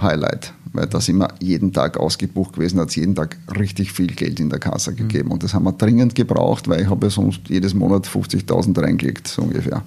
[0.00, 4.08] Highlight, weil da sind wir jeden Tag ausgebucht gewesen, hat es jeden Tag richtig viel
[4.08, 4.96] Geld in der Kasse mhm.
[4.96, 5.26] gegeben.
[5.26, 5.32] Mhm.
[5.34, 9.28] Und das haben wir dringend gebraucht, weil ich habe ja sonst jedes Monat 50.000 reingelegt,
[9.28, 9.82] so ungefähr,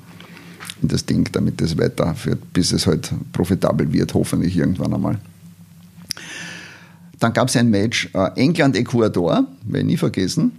[0.82, 5.20] in das Ding, damit das weiterführt, bis es halt profitabel wird, hoffentlich irgendwann einmal.
[7.20, 10.54] Dann gab es ein Match äh, England-Ecuador, werde ich nie vergessen.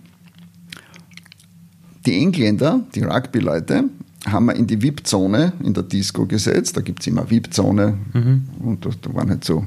[2.07, 3.85] Die Engländer, die Rugby-Leute,
[4.27, 6.77] haben wir in die VIP-Zone in der Disco gesetzt.
[6.77, 8.43] Da gibt es immer VIP-Zone mhm.
[8.61, 9.67] und da, da, waren halt so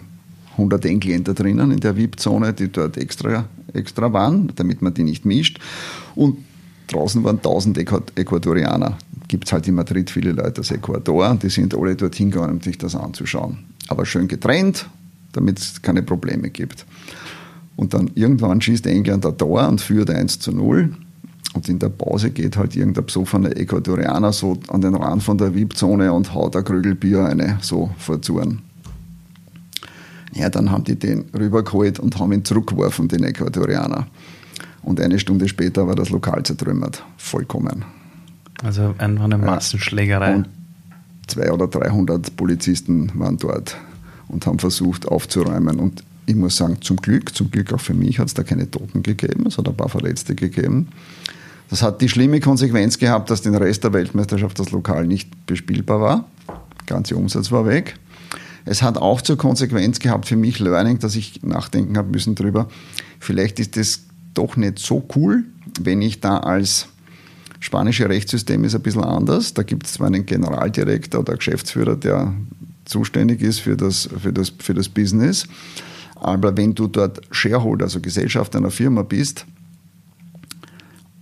[0.53, 5.25] 100 Engländer drinnen in der VIP-Zone, die dort extra, extra waren, damit man die nicht
[5.25, 5.59] mischt.
[6.15, 6.37] Und
[6.87, 8.97] draußen waren 1000 Äquatorianer.
[9.27, 12.61] Gibt es halt in Madrid viele Leute aus Ecuador die sind alle dorthin gegangen, um
[12.61, 13.57] sich das anzuschauen.
[13.87, 14.87] Aber schön getrennt,
[15.31, 16.85] damit es keine Probleme gibt.
[17.75, 20.95] Und dann irgendwann schießt England ein Tor und führt 1 zu 0.
[21.55, 25.55] Und in der Pause geht halt irgendein besoffener Äquatorianer so an den Rand von der
[25.55, 28.61] VIP-Zone und haut ein Krügelbier eine so vor Zuren.
[30.33, 34.07] Ja, dann haben die den rübergeholt und haben ihn zurückgeworfen, den Äquatorianer.
[34.81, 37.03] Und eine Stunde später war das Lokal zertrümmert.
[37.15, 37.85] Vollkommen.
[38.61, 40.35] Also einfach eine Massenschlägerei.
[40.35, 40.49] Und
[41.27, 43.77] 200 oder 300 Polizisten waren dort
[44.27, 45.79] und haben versucht aufzuräumen.
[45.79, 48.69] Und ich muss sagen, zum Glück, zum Glück auch für mich hat es da keine
[48.69, 49.45] Toten gegeben.
[49.47, 50.89] Es hat ein paar Verletzte gegeben.
[51.69, 55.99] Das hat die schlimme Konsequenz gehabt, dass den Rest der Weltmeisterschaft das Lokal nicht bespielbar
[55.99, 56.25] war.
[56.47, 57.95] Der ganze Umsatz war weg.
[58.65, 62.67] Es hat auch zur Konsequenz gehabt für mich Learning, dass ich nachdenken habe müssen drüber.
[63.19, 64.01] Vielleicht ist das
[64.33, 65.43] doch nicht so cool,
[65.79, 66.87] wenn ich da als
[67.59, 69.53] spanische Rechtssystem ist ein bisschen anders.
[69.53, 72.33] Da gibt es zwar einen Generaldirektor oder Geschäftsführer, der
[72.85, 75.47] zuständig ist für das, für das, für das Business.
[76.15, 79.45] Aber wenn du dort Shareholder, also Gesellschaft einer Firma bist,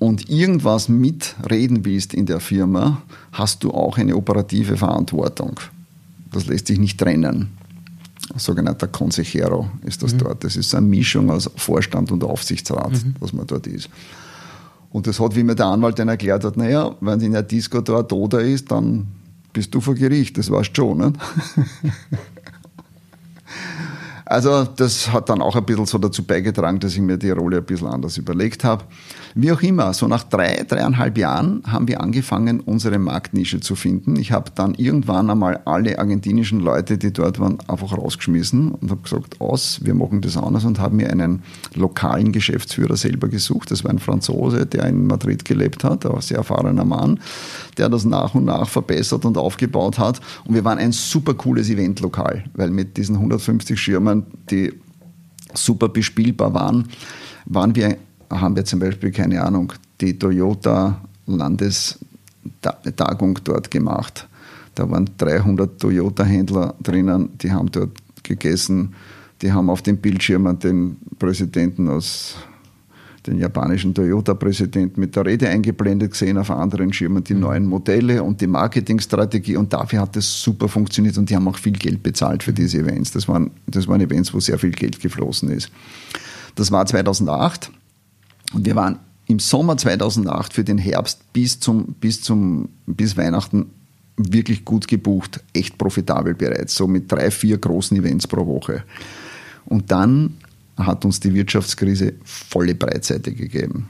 [0.04, 3.02] und irgendwas mitreden willst in der Firma,
[3.32, 5.58] hast du auch eine operative Verantwortung.
[6.30, 7.52] Das lässt sich nicht trennen.
[8.36, 10.18] Sogenannter Consejero ist das mhm.
[10.18, 10.44] dort.
[10.44, 13.16] Das ist eine Mischung aus Vorstand und Aufsichtsrat, mhm.
[13.22, 13.90] was man dort ist.
[14.92, 17.80] Und das hat, wie mir der Anwalt dann erklärt hat, naja, wenn in der Disco
[17.80, 19.08] da ein Toter ist, dann
[19.54, 20.98] bist du vor Gericht, das weißt du schon.
[20.98, 21.14] Ne?
[24.26, 27.58] Also das hat dann auch ein bisschen so dazu beigetragen, dass ich mir die Rolle
[27.58, 28.86] ein bisschen anders überlegt habe.
[29.36, 34.16] Wie auch immer, so nach drei, dreieinhalb Jahren haben wir angefangen, unsere Marktnische zu finden.
[34.16, 39.02] Ich habe dann irgendwann einmal alle argentinischen Leute, die dort waren, einfach rausgeschmissen und habe
[39.02, 41.42] gesagt, aus, wir machen das anders und habe mir einen
[41.74, 43.72] lokalen Geschäftsführer selber gesucht.
[43.72, 47.20] Das war ein Franzose, der in Madrid gelebt hat, ein sehr erfahrener Mann,
[47.78, 50.22] der das nach und nach verbessert und aufgebaut hat.
[50.46, 54.13] Und wir waren ein super cooles Eventlokal, weil mit diesen 150 Schirmen,
[54.50, 54.74] die
[55.54, 56.88] super bespielbar waren,
[57.46, 57.98] waren wir
[58.40, 64.28] haben wir zum Beispiel, keine Ahnung, die Toyota Landestagung dort gemacht.
[64.76, 68.96] Da waren 300 Toyota-Händler drinnen, die haben dort gegessen,
[69.42, 72.36] die haben auf dem Bildschirm den Präsidenten aus
[73.26, 77.40] den japanischen Toyota-Präsidenten mit der Rede eingeblendet gesehen, auf anderen Schirmen die mhm.
[77.40, 81.58] neuen Modelle und die Marketingstrategie und dafür hat es super funktioniert und die haben auch
[81.58, 83.12] viel Geld bezahlt für diese Events.
[83.12, 85.72] Das waren, das waren Events, wo sehr viel Geld geflossen ist.
[86.56, 87.72] Das war 2008
[88.54, 93.68] und wir waren im Sommer 2008 für den Herbst bis, zum, bis, zum, bis Weihnachten
[94.18, 98.84] wirklich gut gebucht, echt profitabel bereits, so mit drei, vier großen Events pro Woche.
[99.66, 100.36] Und dann
[100.78, 103.88] hat uns die Wirtschaftskrise volle Breitseite gegeben.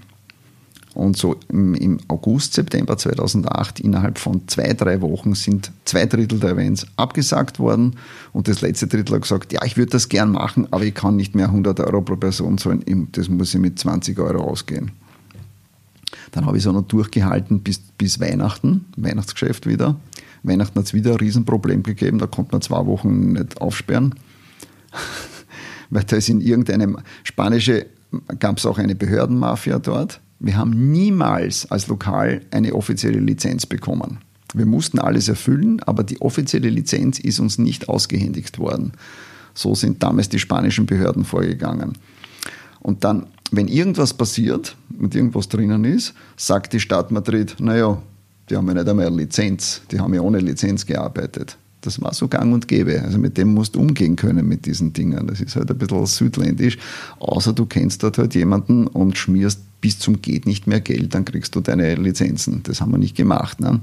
[0.94, 6.52] Und so im, August, September 2008, innerhalb von zwei, drei Wochen sind zwei Drittel der
[6.52, 7.96] Events abgesagt worden
[8.32, 11.16] und das letzte Drittel hat gesagt, ja, ich würde das gern machen, aber ich kann
[11.16, 14.92] nicht mehr 100 Euro pro Person zahlen, das muss ich mit 20 Euro ausgehen.
[16.32, 20.00] Dann habe ich es auch noch durchgehalten bis, bis Weihnachten, Weihnachtsgeschäft wieder.
[20.44, 24.14] Weihnachten hat es wieder ein Riesenproblem gegeben, da konnte man zwei Wochen nicht aufsperren,
[25.90, 27.86] weil da ist in irgendeinem spanische,
[28.40, 34.20] gab es auch eine Behördenmafia dort wir haben niemals als Lokal eine offizielle Lizenz bekommen.
[34.54, 38.92] Wir mussten alles erfüllen, aber die offizielle Lizenz ist uns nicht ausgehändigt worden.
[39.54, 41.94] So sind damals die spanischen Behörden vorgegangen.
[42.82, 48.02] Und dann, wenn irgendwas passiert und irgendwas drinnen ist, sagt die Stadt Madrid, naja,
[48.50, 51.58] die haben ja nicht einmal eine Lizenz, die haben ja ohne Lizenz gearbeitet.
[51.84, 53.02] Das war so gang und gäbe.
[53.02, 55.28] Also mit dem musst du umgehen können mit diesen Dingen.
[55.28, 56.78] Das ist halt ein bisschen südländisch.
[57.20, 61.26] Außer du kennst dort halt jemanden und schmierst bis zum geht nicht mehr Geld, dann
[61.26, 62.64] kriegst du deine Lizenzen.
[62.64, 63.60] Das haben wir nicht gemacht.
[63.60, 63.82] Ne?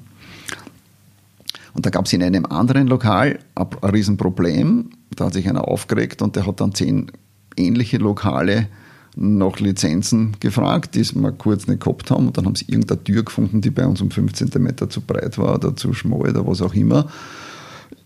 [1.75, 4.91] Und da gab es in einem anderen Lokal ein, Riesenproblem.
[5.15, 7.13] Da hat sich einer aufgeregt und der hat dann zehn
[7.55, 8.69] ähnliche Lokale
[9.15, 12.29] nach Lizenzen gefragt, die mal kurz nicht gehabt haben.
[12.29, 15.37] Und dann haben sie irgendeine Tür gefunden, die bei uns um 5 cm zu breit
[15.37, 17.11] war oder zu schmal oder was auch immer.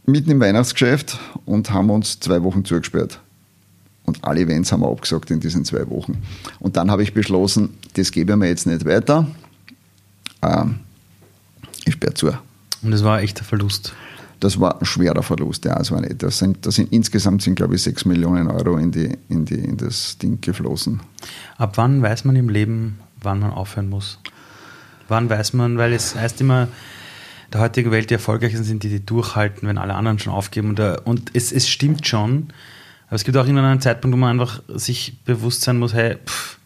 [0.06, 3.20] Mitten im Weihnachtsgeschäft und haben uns zwei Wochen zugesperrt.
[4.04, 6.22] Und alle Events haben wir abgesagt in diesen zwei Wochen.
[6.60, 9.26] Und dann habe ich beschlossen, das gebe ich mir jetzt nicht weiter.
[10.42, 10.80] Ähm,
[11.86, 12.26] ich sperre zu.
[12.82, 13.94] Und das war ein echter Verlust?
[14.40, 15.76] Das war ein schwerer Verlust, ja.
[15.76, 18.92] Das, war nicht, das, sind, das sind insgesamt sind, glaube ich, sechs Millionen Euro in,
[18.92, 21.00] die, in, die, in das Ding geflossen.
[21.56, 24.18] Ab wann weiß man im Leben, wann man aufhören muss?
[25.08, 26.68] Wann weiß man, weil es heißt immer,
[27.54, 30.70] der heutigen Welt die Erfolgreichen sind, die die durchhalten, wenn alle anderen schon aufgeben.
[30.70, 32.48] Und, und es, es stimmt schon,
[33.06, 36.16] aber es gibt auch irgendwann einen Zeitpunkt, wo man einfach sich bewusst sein muss, hey,
[36.16, 36.58] pff,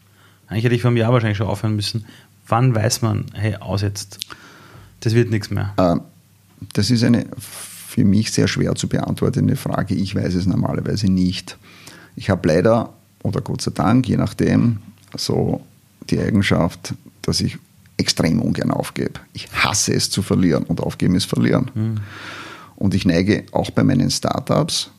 [0.49, 2.07] eigentlich hätte ich vor einem Jahr wahrscheinlich schon aufhören müssen.
[2.47, 4.19] Wann weiß man, hey, aus jetzt,
[5.01, 5.75] das wird nichts mehr?
[5.77, 6.01] Ähm,
[6.73, 9.95] das ist eine für mich sehr schwer zu beantwortende Frage.
[9.95, 11.59] Ich weiß es normalerweise nicht.
[12.17, 14.79] Ich habe leider, oder Gott sei Dank, je nachdem,
[15.17, 15.63] so
[16.09, 17.59] die Eigenschaft, dass ich
[17.99, 19.21] extrem ungern aufgebe.
[19.35, 21.71] Ich hasse es zu verlieren und aufgeben ist verlieren.
[21.75, 21.97] Mhm.
[22.77, 24.91] Und ich neige auch bei meinen Startups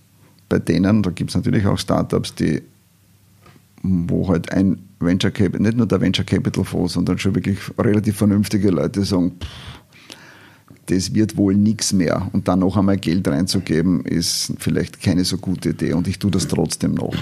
[0.49, 2.63] bei denen, da gibt es natürlich auch Startups, die,
[3.83, 8.17] wo halt ein Venture Capital, nicht nur der Venture Capital Fonds, sondern schon wirklich relativ
[8.17, 9.47] vernünftige Leute sagen, pff,
[10.89, 12.29] das wird wohl nichts mehr.
[12.33, 15.93] Und dann noch einmal Geld reinzugeben, ist vielleicht keine so gute Idee.
[15.93, 17.13] Und ich tue das trotzdem noch.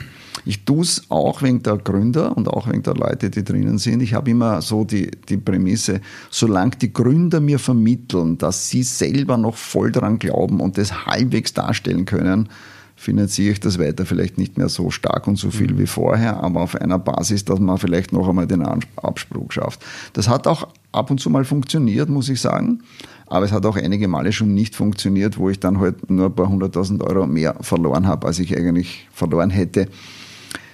[0.46, 4.02] Ich tue es auch wegen der Gründer und auch wegen der Leute, die drinnen sind.
[4.02, 6.00] Ich habe immer so die, die Prämisse,
[6.30, 11.54] solange die Gründer mir vermitteln, dass sie selber noch voll daran glauben und das halbwegs
[11.54, 12.48] darstellen können,
[12.96, 15.80] finanziere ich das weiter vielleicht nicht mehr so stark und so viel mhm.
[15.80, 19.84] wie vorher, aber auf einer Basis, dass man vielleicht noch einmal den Abspruch schafft.
[20.14, 20.68] Das hat auch
[20.98, 22.82] ab und zu mal funktioniert, muss ich sagen.
[23.26, 26.36] Aber es hat auch einige Male schon nicht funktioniert, wo ich dann halt nur ein
[26.36, 29.88] paar hunderttausend Euro mehr verloren habe, als ich eigentlich verloren hätte,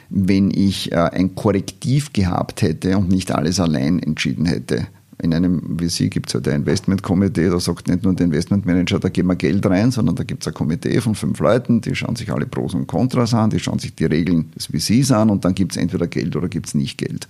[0.10, 4.88] wenn ich äh, ein Korrektiv gehabt hätte und nicht alles allein entschieden hätte
[5.24, 9.10] in einem VC gibt es halt ein Investmentkomitee, da sagt nicht nur der Investmentmanager, da
[9.10, 12.16] geben wir Geld rein, sondern da gibt es ein Komitee von fünf Leuten, die schauen
[12.16, 15.46] sich alle Pros und Kontras an, die schauen sich die Regeln des VCs an und
[15.46, 17.28] dann gibt es entweder Geld oder gibt es nicht Geld.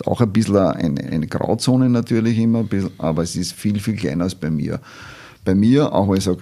[0.00, 2.64] Ist auch ein bisschen eine, eine Grauzone natürlich immer,
[2.96, 4.80] aber es ist viel, viel kleiner als bei mir.
[5.44, 6.38] Bei mir, auch wenn ich sage,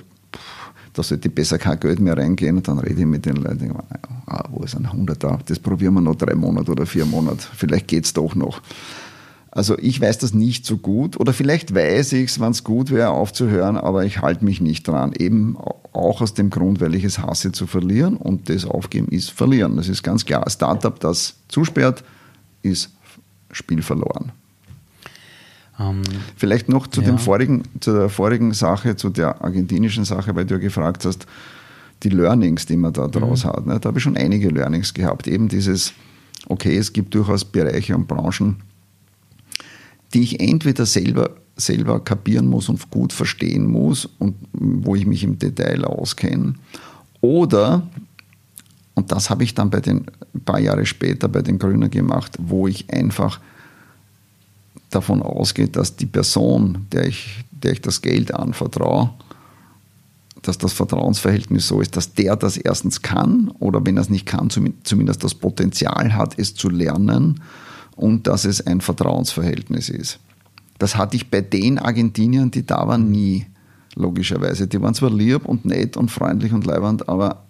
[0.93, 3.75] da sollte besser kein Geld mehr reingehen und dann rede ich mit den Leuten,
[4.27, 7.89] ah, wo ist ein Hunderter, das probieren wir noch drei Monate oder vier Monate, vielleicht
[7.89, 8.63] geht es doch noch.
[9.51, 12.93] Also ich weiß das nicht so gut oder vielleicht weiß ich es, wann es gut
[12.93, 15.13] wäre aufzuhören, aber ich halte mich nicht dran.
[15.19, 15.57] Eben
[15.93, 19.77] auch aus dem Grund, weil ich es hasse zu verlieren und das Aufgeben ist verlieren.
[19.77, 20.45] Das ist ganz klar.
[20.45, 22.05] Ein Startup, das zusperrt,
[22.63, 22.91] ist
[23.51, 24.33] Spiel verloren.
[25.79, 26.03] Ähm,
[26.37, 27.07] Vielleicht noch zu, ja.
[27.07, 31.27] dem vorigen, zu der vorigen Sache, zu der argentinischen Sache, weil du ja gefragt hast,
[32.03, 33.49] die Learnings, die man da draus mhm.
[33.49, 33.67] hat.
[33.67, 33.81] Ne?
[33.81, 35.27] Da habe ich schon einige Learnings gehabt.
[35.27, 35.93] Eben dieses,
[36.47, 38.57] okay, es gibt durchaus Bereiche und Branchen,
[40.15, 45.25] die ich entweder selber, selber kapieren muss und gut verstehen muss und wo ich mich
[45.25, 46.55] im Detail auskenne,
[47.21, 47.89] oder,
[48.99, 52.37] und das habe ich dann bei den ein paar Jahre später bei den Grünen gemacht,
[52.41, 53.39] wo ich einfach
[54.91, 59.11] davon ausgehe, dass die Person, der ich, der ich das Geld anvertraue,
[60.43, 64.27] dass das Vertrauensverhältnis so ist, dass der das erstens kann oder wenn er es nicht
[64.27, 67.41] kann, zumindest das Potenzial hat, es zu lernen
[67.95, 70.19] und dass es ein Vertrauensverhältnis ist.
[70.81, 73.47] Das hatte ich bei den Argentiniern, die da waren, nie,
[73.95, 74.67] logischerweise.
[74.67, 77.45] Die waren zwar lieb und nett und freundlich und leibend, aber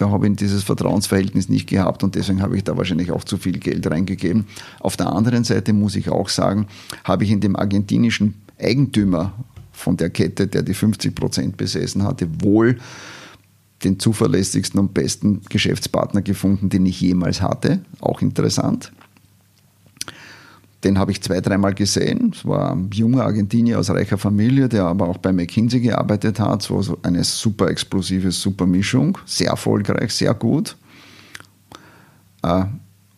[0.00, 3.58] habe ich dieses Vertrauensverhältnis nicht gehabt und deswegen habe ich da wahrscheinlich auch zu viel
[3.58, 4.46] Geld reingegeben.
[4.80, 6.66] Auf der anderen Seite muss ich auch sagen,
[7.04, 9.32] habe ich in dem argentinischen Eigentümer
[9.72, 12.78] von der Kette, der die 50 Prozent besessen hatte, wohl
[13.82, 17.80] den zuverlässigsten und besten Geschäftspartner gefunden, den ich jemals hatte.
[18.00, 18.92] Auch interessant.
[20.84, 22.32] Den habe ich zwei, dreimal gesehen.
[22.34, 26.62] Es war ein junger Argentinier aus reicher Familie, der aber auch bei McKinsey gearbeitet hat.
[26.62, 29.16] So eine super explosive, super Mischung.
[29.24, 30.76] Sehr erfolgreich, sehr gut.
[32.42, 32.64] Äh,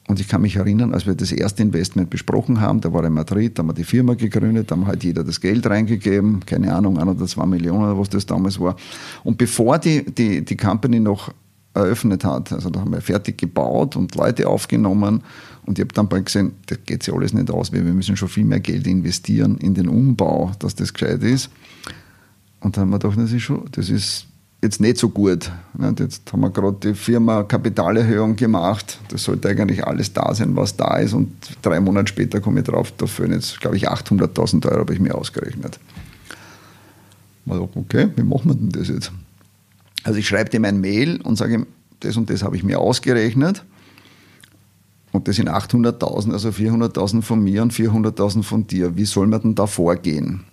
[0.09, 3.13] und ich kann mich erinnern, als wir das erste Investment besprochen haben, da war in
[3.13, 6.73] Madrid, da haben wir die Firma gegründet, da haben halt jeder das Geld reingegeben, keine
[6.73, 8.77] Ahnung, ein oder zwei Millionen oder was das damals war.
[9.25, 11.33] Und bevor die, die, die Company noch
[11.75, 15.25] eröffnet hat, also da haben wir fertig gebaut und Leute aufgenommen
[15.67, 18.17] und ich habe dann bald gesehen, das geht sich alles nicht aus, weil wir müssen
[18.17, 21.51] schon viel mehr Geld investieren in den Umbau, dass das gescheit ist.
[22.61, 24.27] Und dann haben wir gedacht, das ist schon, das ist
[24.63, 25.51] jetzt nicht so gut.
[25.99, 28.99] Jetzt haben wir gerade die Firma Kapitalerhöhung gemacht.
[29.09, 31.13] Das sollte eigentlich alles da sein, was da ist.
[31.13, 34.95] Und drei Monate später komme ich drauf, da fehlen jetzt, glaube ich, 800.000 Euro, habe
[34.95, 35.79] ich mir ausgerechnet.
[37.49, 39.13] Also, okay, wie machen wir denn das jetzt?
[40.03, 41.67] Also ich schreibe dem ein Mail und sage ihm,
[42.01, 43.65] das und das habe ich mir ausgerechnet.
[45.17, 48.99] Und das sind 800.000, also 400.000 von mir und 400.000 von dir.
[48.99, 50.45] Wie soll man denn da vorgehen?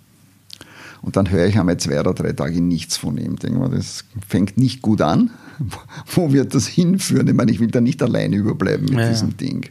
[1.02, 3.36] Und dann höre ich einmal zwei oder drei Tage nichts von ihm.
[3.36, 5.28] Denke mal, das fängt nicht gut an.
[6.14, 7.28] Wo wird das hinführen?
[7.28, 9.36] Ich meine, ich will da nicht alleine überbleiben mit ja, diesem.
[9.36, 9.68] Ding.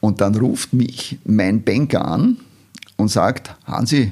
[0.00, 2.38] Und dann ruft mich mein Banker an
[2.96, 4.10] und sagt, Hansi,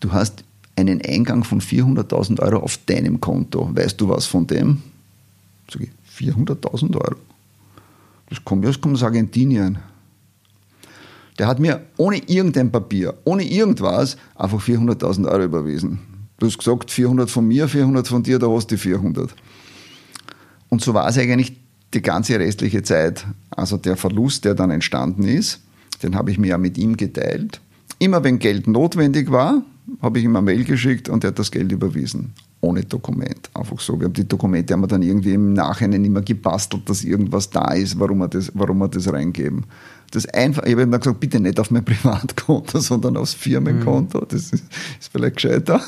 [0.00, 0.44] du hast
[0.76, 3.68] einen Eingang von 400.000 Euro auf deinem Konto.
[3.76, 4.82] Weißt du was von dem?
[5.70, 5.90] Sag ich,
[6.26, 7.16] 400.000 Euro?
[8.30, 9.78] Das kommt, das kommt aus Argentinien.
[11.38, 16.00] Der hat mir ohne irgendein Papier, ohne irgendwas, einfach 400.000 Euro überwiesen.
[16.38, 19.34] Du hast gesagt, 400 von mir, 400 von dir, da hast du die 400.
[20.68, 21.56] Und so war es eigentlich
[21.92, 23.26] die ganze restliche Zeit.
[23.50, 25.60] Also der Verlust, der dann entstanden ist,
[26.02, 27.60] den habe ich mir ja mit ihm geteilt.
[27.98, 29.62] Immer wenn Geld notwendig war,
[30.00, 32.32] habe ich ihm eine Mail geschickt und er hat das Geld überwiesen.
[32.60, 33.50] Ohne Dokument.
[33.54, 33.98] Einfach so.
[33.98, 37.72] Wir haben die Dokumente haben wir dann irgendwie im Nachhinein immer gebastelt, dass irgendwas da
[37.72, 39.64] ist, warum wir das, warum wir das reingeben.
[40.10, 44.20] Das einfach, ich habe ihm dann gesagt, bitte nicht auf mein Privatkonto, sondern aufs Firmenkonto.
[44.20, 44.26] Mhm.
[44.28, 44.64] Das ist,
[45.00, 45.80] ist vielleicht gescheiter.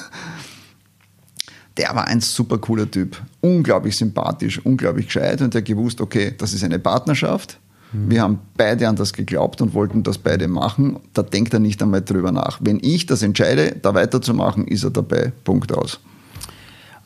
[1.76, 3.20] Der war ein super cooler Typ.
[3.40, 7.58] Unglaublich sympathisch, unglaublich gescheit und der gewusst, okay, das ist eine Partnerschaft
[7.92, 10.98] wir haben beide an das geglaubt und wollten das beide machen.
[11.12, 12.58] Da denkt er nicht einmal drüber nach.
[12.62, 15.32] Wenn ich das entscheide, da weiterzumachen, ist er dabei.
[15.44, 16.00] Punkt aus.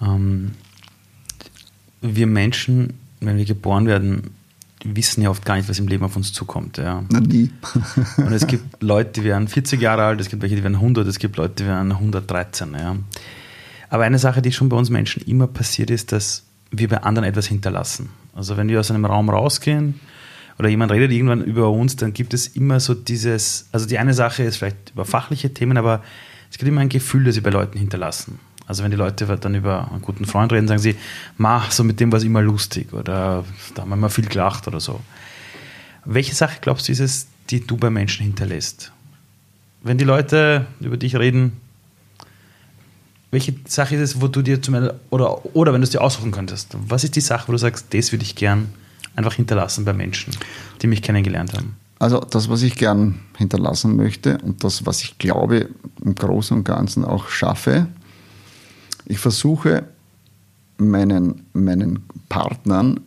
[0.00, 0.52] Ähm,
[2.00, 4.30] wir Menschen, wenn wir geboren werden,
[4.84, 6.78] wissen ja oft gar nicht, was im Leben auf uns zukommt.
[6.78, 7.04] Ja.
[7.08, 7.50] Na, nie.
[8.18, 11.06] und es gibt Leute, die werden 40 Jahre alt, es gibt welche, die werden 100,
[11.06, 12.74] es gibt Leute, die werden 113.
[12.74, 12.96] Ja.
[13.88, 17.28] Aber eine Sache, die schon bei uns Menschen immer passiert, ist, dass wir bei anderen
[17.28, 18.10] etwas hinterlassen.
[18.34, 20.00] Also wenn wir aus einem Raum rausgehen,
[20.58, 24.14] oder jemand redet irgendwann über uns, dann gibt es immer so dieses, also die eine
[24.14, 26.02] Sache ist vielleicht über fachliche Themen, aber
[26.50, 28.38] es gibt immer ein Gefühl, das sie bei Leuten hinterlassen.
[28.66, 30.96] Also wenn die Leute dann über einen guten Freund reden, sagen sie,
[31.36, 33.44] mach, so mit dem war es immer lustig oder
[33.74, 35.00] da haben wir mal viel gelacht oder so.
[36.04, 38.92] Welche Sache glaubst du ist es, die du bei Menschen hinterlässt?
[39.82, 41.60] Wenn die Leute über dich reden,
[43.30, 46.00] welche Sache ist es, wo du dir zum Beispiel, oder, oder wenn du es dir
[46.00, 48.68] aussuchen könntest, was ist die Sache, wo du sagst, das würde ich gern
[49.14, 50.36] einfach hinterlassen bei Menschen,
[50.82, 51.76] die mich kennengelernt haben?
[51.98, 55.68] Also das, was ich gern hinterlassen möchte und das, was ich glaube,
[56.04, 57.86] im Großen und Ganzen auch schaffe,
[59.06, 59.84] ich versuche
[60.78, 63.00] meinen, meinen Partnern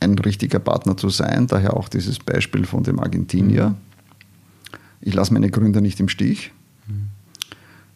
[0.00, 3.74] ein richtiger Partner zu sein, daher auch dieses Beispiel von dem Argentinier.
[5.00, 6.52] Ich lasse meine Gründer nicht im Stich.
[6.86, 7.06] Mhm.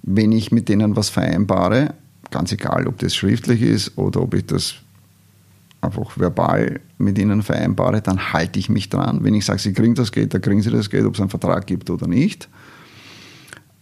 [0.02, 1.94] Wenn ich mit denen was vereinbare,
[2.30, 4.76] ganz egal, ob das schriftlich ist oder ob ich das
[5.80, 9.24] einfach verbal mit ihnen vereinbare, dann halte ich mich dran.
[9.24, 11.30] Wenn ich sage, sie kriegen das Geld, dann kriegen sie das Geld, ob es einen
[11.30, 12.48] Vertrag gibt oder nicht.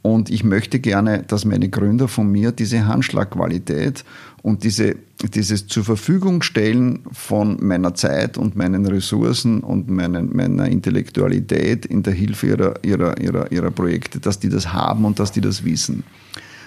[0.03, 4.05] Und ich möchte gerne, dass meine Gründer von mir diese Handschlagqualität
[4.43, 4.97] und diese,
[5.35, 12.05] dieses zur Verfügung stellen von meiner Zeit und meinen Ressourcen und meinen, meiner Intellektualität in
[12.05, 15.65] der Hilfe ihrer, ihrer, ihrer, ihrer Projekte, dass die das haben und dass die das
[15.65, 16.05] wissen.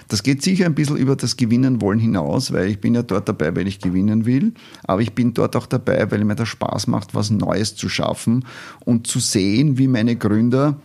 [0.08, 3.30] Das geht sicher ein bisschen über das Gewinnen wollen hinaus, weil ich bin ja dort
[3.30, 4.52] dabei, weil ich gewinnen will,
[4.84, 8.44] aber ich bin dort auch dabei, weil mir das Spaß macht, was Neues zu schaffen
[8.84, 10.76] und zu sehen, wie meine Gründer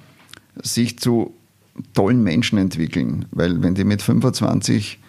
[0.64, 1.34] sich zu
[1.94, 3.26] tollen Menschen entwickeln.
[3.32, 5.00] Weil wenn die mit 25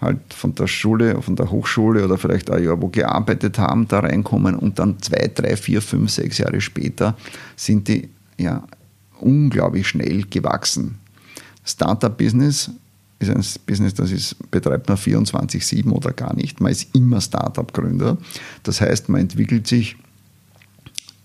[0.00, 4.00] halt von der Schule, von der Hochschule oder vielleicht ein Jahr wo gearbeitet haben, da
[4.00, 7.16] reinkommen und dann zwei, drei, vier, fünf, sechs Jahre später
[7.56, 8.08] sind die
[8.38, 8.64] ja
[9.20, 10.98] unglaublich schnell gewachsen.
[11.64, 12.70] Startup-Business
[13.18, 16.60] ist ein Business, das ist, betreibt man 24-7 oder gar nicht.
[16.60, 18.18] Man ist immer Startup-Gründer.
[18.62, 19.96] Das heißt, man entwickelt sich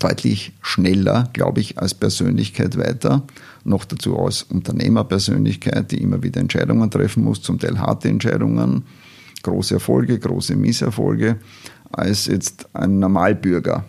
[0.04, 3.24] deutlich schneller, glaube ich, als Persönlichkeit weiter.
[3.64, 8.84] Noch dazu als Unternehmerpersönlichkeit, die immer wieder Entscheidungen treffen muss, zum Teil harte Entscheidungen,
[9.44, 11.38] große Erfolge, große Misserfolge,
[11.92, 13.86] als jetzt ein Normalbürger.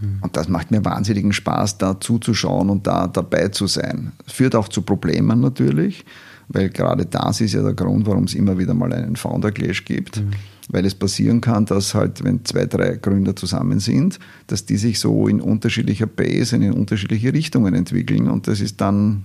[0.00, 0.18] Mhm.
[0.20, 4.12] Und das macht mir wahnsinnigen Spaß, da zuzuschauen und da dabei zu sein.
[4.26, 6.04] Führt auch zu Problemen natürlich,
[6.48, 9.84] weil gerade das ist ja der Grund, warum es immer wieder mal einen Founder Clash
[9.84, 10.20] gibt.
[10.20, 10.30] Mhm.
[10.68, 15.00] Weil es passieren kann, dass halt, wenn zwei, drei Gründer zusammen sind, dass die sich
[15.00, 19.24] so in unterschiedlicher Base, in unterschiedliche Richtungen entwickeln und das ist dann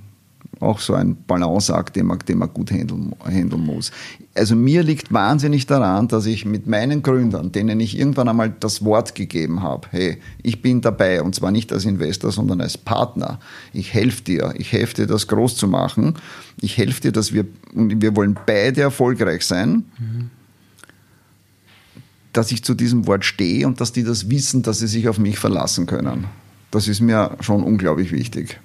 [0.59, 3.91] auch so ein Balanceakt, den man, den man gut handeln, handeln muss.
[4.33, 8.83] Also mir liegt wahnsinnig daran, dass ich mit meinen Gründern, denen ich irgendwann einmal das
[8.83, 13.39] Wort gegeben habe, hey, ich bin dabei und zwar nicht als Investor, sondern als Partner.
[13.73, 16.15] Ich helfe dir, ich helfe dir, das groß zu machen.
[16.61, 19.85] Ich helfe dir, dass wir, und wir wollen beide erfolgreich sein.
[19.99, 20.29] Mhm.
[22.37, 25.17] Dass ich zu diesem Wort stehe und dass die das wissen, dass sie sich auf
[25.17, 26.25] mich verlassen können.
[26.69, 28.59] Das ist mir schon unglaublich wichtig.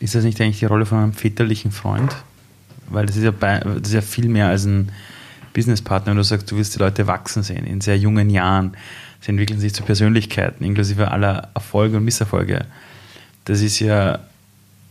[0.00, 2.16] Ist das nicht eigentlich die Rolle von einem väterlichen Freund?
[2.88, 4.90] Weil das ist ja, bei, das ist ja viel mehr als ein
[5.52, 6.12] Businesspartner.
[6.12, 8.74] Wenn du sagst, du wirst die Leute wachsen sehen in sehr jungen Jahren.
[9.20, 12.64] Sie entwickeln sich zu Persönlichkeiten, inklusive aller Erfolge und Misserfolge.
[13.44, 14.20] Das ist ja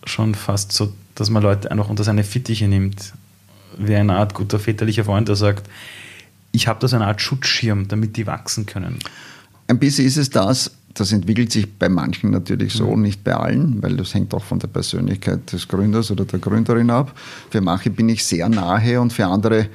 [0.06, 3.14] schon fast so, dass man Leute einfach unter seine Fittiche nimmt.
[3.80, 5.68] Wie eine Art guter väterlicher Freund, der sagt,
[6.54, 9.00] ich habe da so eine Art Schutzschirm, damit die wachsen können.
[9.68, 13.02] Ein bisschen ist es das, das entwickelt sich bei manchen natürlich so, mhm.
[13.02, 16.92] nicht bei allen, weil das hängt auch von der Persönlichkeit des Gründers oder der Gründerin
[16.92, 17.18] ab.
[17.50, 19.68] Für manche bin ich sehr nahe und für andere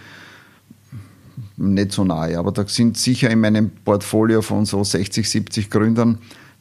[1.56, 2.38] nicht so nahe.
[2.38, 6.18] Aber da sind sicher in meinem Portfolio von so 60, 70 Gründern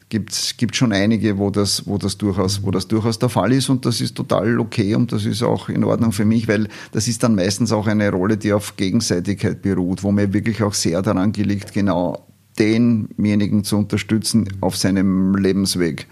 [0.08, 3.68] gibt gibt schon einige, wo das, wo, das durchaus, wo das durchaus der Fall ist
[3.68, 7.08] und das ist total okay und das ist auch in Ordnung für mich, weil das
[7.08, 11.02] ist dann meistens auch eine Rolle, die auf Gegenseitigkeit beruht, wo mir wirklich auch sehr
[11.02, 12.26] daran gelegt, genau
[12.58, 16.06] denjenigen zu unterstützen auf seinem Lebensweg.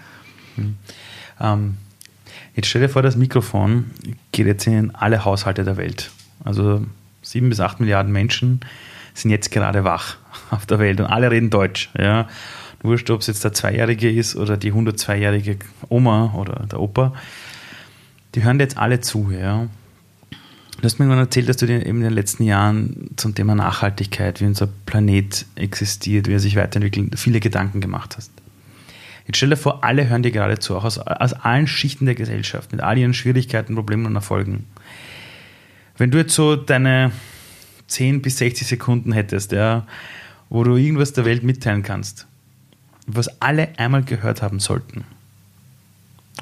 [0.57, 0.77] Mhm.
[1.41, 1.75] Ähm,
[2.55, 3.91] jetzt stell dir vor, das Mikrofon
[4.33, 6.11] geht jetzt in alle Haushalte der Welt.
[6.45, 6.85] Also
[7.23, 8.61] sieben bis acht Milliarden Menschen
[9.15, 10.17] sind jetzt gerade wach
[10.51, 11.91] auf der Welt und alle reden Deutsch.
[11.99, 12.29] Ja.
[12.87, 15.59] Wurscht, ob es jetzt der Zweijährige ist oder die 102-jährige
[15.89, 17.13] Oma oder der Opa.
[18.35, 19.31] Die hören jetzt alle zu.
[19.31, 19.69] Ja.
[20.79, 23.55] Du hast mir irgendwann erzählt, dass du dir eben in den letzten Jahren zum Thema
[23.55, 28.31] Nachhaltigkeit, wie unser Planet existiert, wie er sich weiterentwickelt, viele Gedanken gemacht hast.
[29.27, 32.15] Jetzt stell dir vor, alle hören dir gerade zu, auch aus, aus allen Schichten der
[32.15, 34.67] Gesellschaft, mit all ihren Schwierigkeiten, Problemen und Erfolgen.
[35.97, 37.11] Wenn du jetzt so deine
[37.89, 39.87] 10 bis 60 Sekunden hättest, ja,
[40.49, 42.27] wo du irgendwas der Welt mitteilen kannst,
[43.07, 45.05] was alle einmal gehört haben sollten,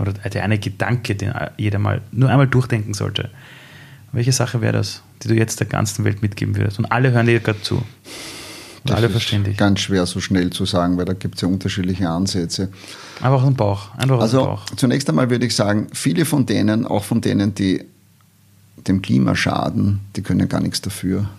[0.00, 3.30] oder der eine Gedanke, den jeder mal nur einmal durchdenken sollte,
[4.12, 6.78] welche Sache wäre das, die du jetzt der ganzen Welt mitgeben würdest?
[6.78, 7.82] Und alle hören dir gerade zu.
[8.84, 9.56] Das alle verstehen dich.
[9.56, 12.70] Ganz schwer so schnell zu sagen, weil da gibt es ja unterschiedliche Ansätze.
[13.16, 13.94] Einfach aus dem Bauch.
[13.96, 14.66] Einfach also Bauch.
[14.76, 17.84] zunächst einmal würde ich sagen, viele von denen, auch von denen, die
[18.86, 21.30] dem Klima schaden, die können gar nichts dafür.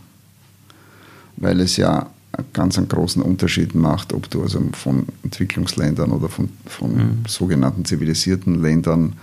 [1.37, 2.07] Weil es ja
[2.53, 7.23] ganz einen großen Unterschied macht, ob du also von Entwicklungsländern oder von, von mhm.
[7.27, 9.13] sogenannten zivilisierten Ländern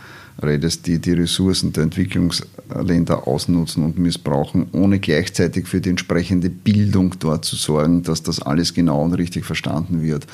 [0.43, 7.15] redest, die die Ressourcen der Entwicklungsländer ausnutzen und missbrauchen, ohne gleichzeitig für die entsprechende Bildung
[7.19, 10.27] dort zu sorgen, dass das alles genau und richtig verstanden wird.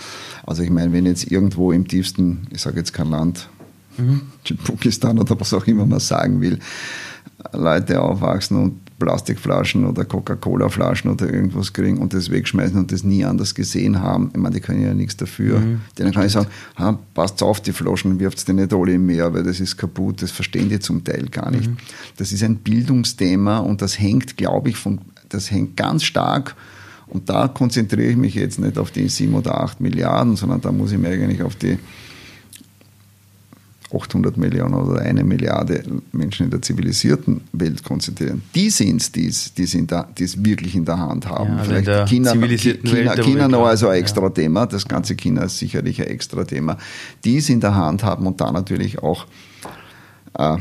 [0.47, 3.49] Also ich meine, wenn jetzt irgendwo im tiefsten, ich sage jetzt kein Land,
[3.97, 4.23] mhm.
[4.65, 6.59] Pakistan oder was auch immer man sagen will,
[7.53, 13.25] Leute aufwachsen und Plastikflaschen oder Coca-Cola-Flaschen oder irgendwas kriegen und das wegschmeißen und das nie
[13.25, 14.31] anders gesehen haben.
[14.33, 15.61] Ich meine, die können ja nichts dafür.
[15.61, 19.07] Mhm, Denen kann ich sagen, ha, passt auf, die Flaschen, wirft die nicht alle im
[19.07, 20.23] Meer, weil das ist kaputt.
[20.23, 21.71] Das verstehen die zum Teil gar nicht.
[21.71, 21.77] Mhm.
[22.17, 26.57] Das ist ein Bildungsthema und das hängt, glaube ich, von, das hängt ganz stark
[27.09, 30.73] und da konzentriere ich mich jetzt nicht auf die sieben oder acht Milliarden, sondern da
[30.73, 31.79] muss ich mich eigentlich auf die
[33.95, 35.83] 800 Millionen oder eine Milliarde
[36.13, 38.43] Menschen in der zivilisierten Welt konzentrieren.
[38.55, 41.57] Die sind es, die es wirklich in der Hand haben.
[41.57, 44.31] Ja, Vielleicht China, China, China noch also ein extra ja.
[44.31, 46.77] Thema, das ganze China ist sicherlich ein extra Thema.
[47.25, 49.27] Die es in der Hand haben und da natürlich auch
[50.39, 50.59] äh,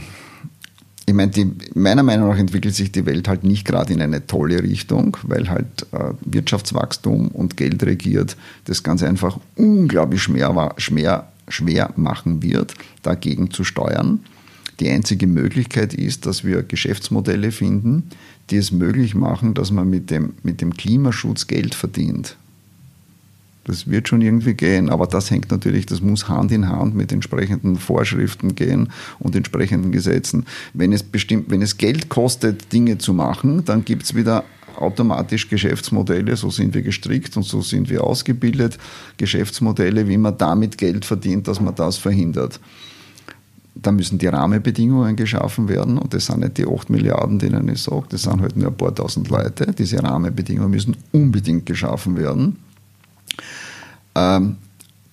[1.10, 4.28] ich meine, die, meiner Meinung nach entwickelt sich die Welt halt nicht gerade in eine
[4.28, 11.32] tolle Richtung, weil halt äh, Wirtschaftswachstum und Geld regiert, das ganz einfach unglaublich schwer, schwer
[11.48, 12.74] schwer machen wird,
[13.04, 14.20] dagegen zu steuern.
[14.80, 18.04] Die einzige Möglichkeit ist, dass wir Geschäftsmodelle finden,
[18.50, 22.38] die es möglich machen, dass man mit dem, mit dem Klimaschutz Geld verdient.
[23.68, 27.12] Das wird schon irgendwie gehen, aber das hängt natürlich, das muss Hand in Hand mit
[27.12, 28.90] entsprechenden Vorschriften gehen
[29.20, 30.46] und entsprechenden Gesetzen.
[30.74, 34.46] Wenn es bestimmt, wenn es Geld kostet, Dinge zu machen, dann gibt es wieder
[34.78, 38.78] automatisch Geschäftsmodelle, so sind wir gestrickt und so sind wir ausgebildet,
[39.18, 42.60] Geschäftsmodelle, wie man damit Geld verdient, dass man das verhindert.
[43.76, 47.82] Da müssen die Rahmenbedingungen geschaffen werden und das sind nicht die 8 Milliarden, denen ich
[47.82, 49.74] sage, das sind halt nur ein paar tausend Leute.
[49.78, 52.58] Diese Rahmenbedingungen müssen unbedingt geschaffen werden.
[54.16, 54.56] Ähm,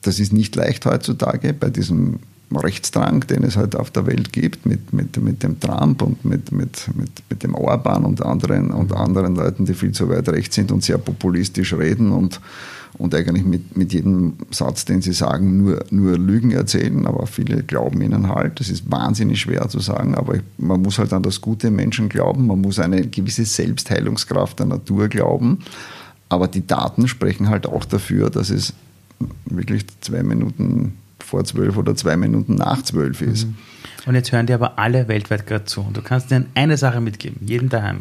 [0.00, 2.20] das ist nicht leicht heutzutage bei diesem
[2.52, 6.52] Rechtsdrang, den es halt auf der Welt gibt, mit, mit, mit dem Trump und mit,
[6.52, 10.54] mit, mit, mit dem Orban und anderen, und anderen Leuten, die viel zu weit rechts
[10.54, 12.40] sind und sehr populistisch reden und,
[12.96, 17.62] und eigentlich mit, mit jedem Satz, den sie sagen, nur, nur Lügen erzählen, aber viele
[17.62, 18.60] glauben ihnen halt.
[18.60, 22.46] Das ist wahnsinnig schwer zu sagen, aber man muss halt an das gute Menschen glauben,
[22.46, 25.58] man muss eine gewisse Selbstheilungskraft der Natur glauben,
[26.28, 28.74] aber die Daten sprechen halt auch dafür, dass es
[29.46, 33.46] wirklich zwei Minuten vor zwölf oder zwei Minuten nach zwölf ist.
[33.46, 33.56] Mhm.
[34.06, 35.80] Und jetzt hören dir aber alle weltweit gerade zu.
[35.80, 38.00] Und du kannst ihnen eine Sache mitgeben, jeden daheim.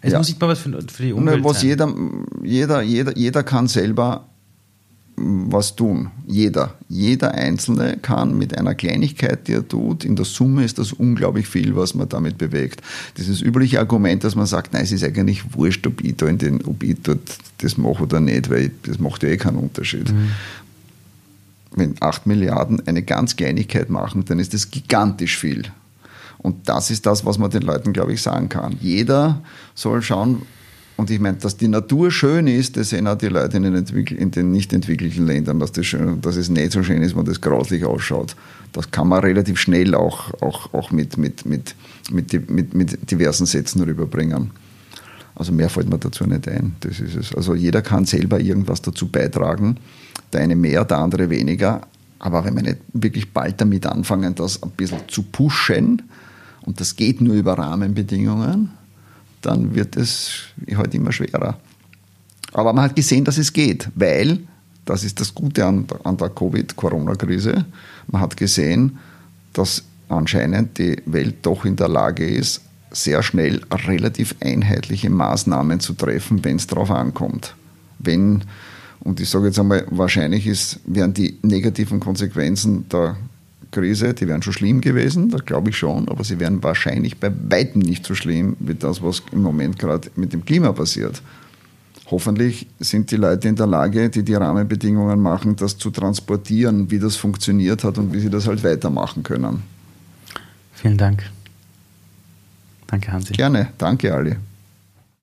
[0.00, 0.18] Es ja.
[0.18, 1.68] muss nicht mal was für, für die Umwelt was sein.
[1.68, 1.94] Jeder,
[2.42, 4.26] jeder, jeder, jeder kann selber
[5.16, 6.10] was tun.
[6.26, 6.74] Jeder.
[6.88, 11.46] Jeder Einzelne kann mit einer Kleinigkeit, die er tut, in der Summe ist das unglaublich
[11.46, 12.80] viel, was man damit bewegt.
[13.18, 16.38] Dieses übliche Argument, dass man sagt, nein, es ist eigentlich wurscht, ob ich da in
[16.38, 20.10] den, ob ich dort das mache oder nicht, weil das macht ja eh keinen Unterschied.
[20.10, 20.30] Mhm
[21.74, 25.64] wenn 8 Milliarden eine ganz Kleinigkeit machen, dann ist das gigantisch viel.
[26.38, 28.76] Und das ist das, was man den Leuten, glaube ich, sagen kann.
[28.80, 29.42] Jeder
[29.74, 30.42] soll schauen,
[30.96, 33.74] und ich meine, dass die Natur schön ist, das sehen auch die Leute in den,
[33.84, 37.24] in den nicht entwickelten Ländern, dass, das schön, dass es nicht so schön ist, wenn
[37.24, 38.36] das grauslich ausschaut.
[38.72, 41.74] Das kann man relativ schnell auch, auch, auch mit, mit, mit,
[42.10, 44.50] mit, mit, mit diversen Sätzen rüberbringen.
[45.42, 46.76] Also mehr fällt mir dazu nicht ein.
[46.78, 47.34] Das ist es.
[47.34, 49.76] Also jeder kann selber irgendwas dazu beitragen
[50.32, 51.82] der eine mehr, der andere weniger.
[52.20, 56.02] Aber wenn wir nicht wirklich bald damit anfangen, das ein bisschen zu pushen,
[56.64, 58.70] und das geht nur über Rahmenbedingungen,
[59.40, 60.44] dann wird es
[60.76, 61.58] halt immer schwerer.
[62.52, 64.38] Aber man hat gesehen, dass es geht, weil,
[64.84, 67.64] das ist das Gute an, an der Covid-Corona-Krise,
[68.06, 68.98] man hat gesehen,
[69.52, 72.60] dass anscheinend die Welt doch in der Lage ist,
[72.92, 77.54] sehr schnell relativ einheitliche Maßnahmen zu treffen, wenn es darauf ankommt.
[77.98, 78.44] Wenn
[79.04, 83.16] und ich sage jetzt einmal, wahrscheinlich ist, wären die negativen Konsequenzen der
[83.72, 87.32] Krise, die wären schon schlimm gewesen, das glaube ich schon, aber sie wären wahrscheinlich bei
[87.48, 91.22] weitem nicht so schlimm wie das, was im Moment gerade mit dem Klima passiert.
[92.10, 96.98] Hoffentlich sind die Leute in der Lage, die die Rahmenbedingungen machen, das zu transportieren, wie
[96.98, 99.62] das funktioniert hat und wie sie das halt weitermachen können.
[100.74, 101.24] Vielen Dank.
[102.92, 103.32] Danke, Hansi.
[103.32, 103.68] Gerne.
[103.78, 104.36] Danke, Ali.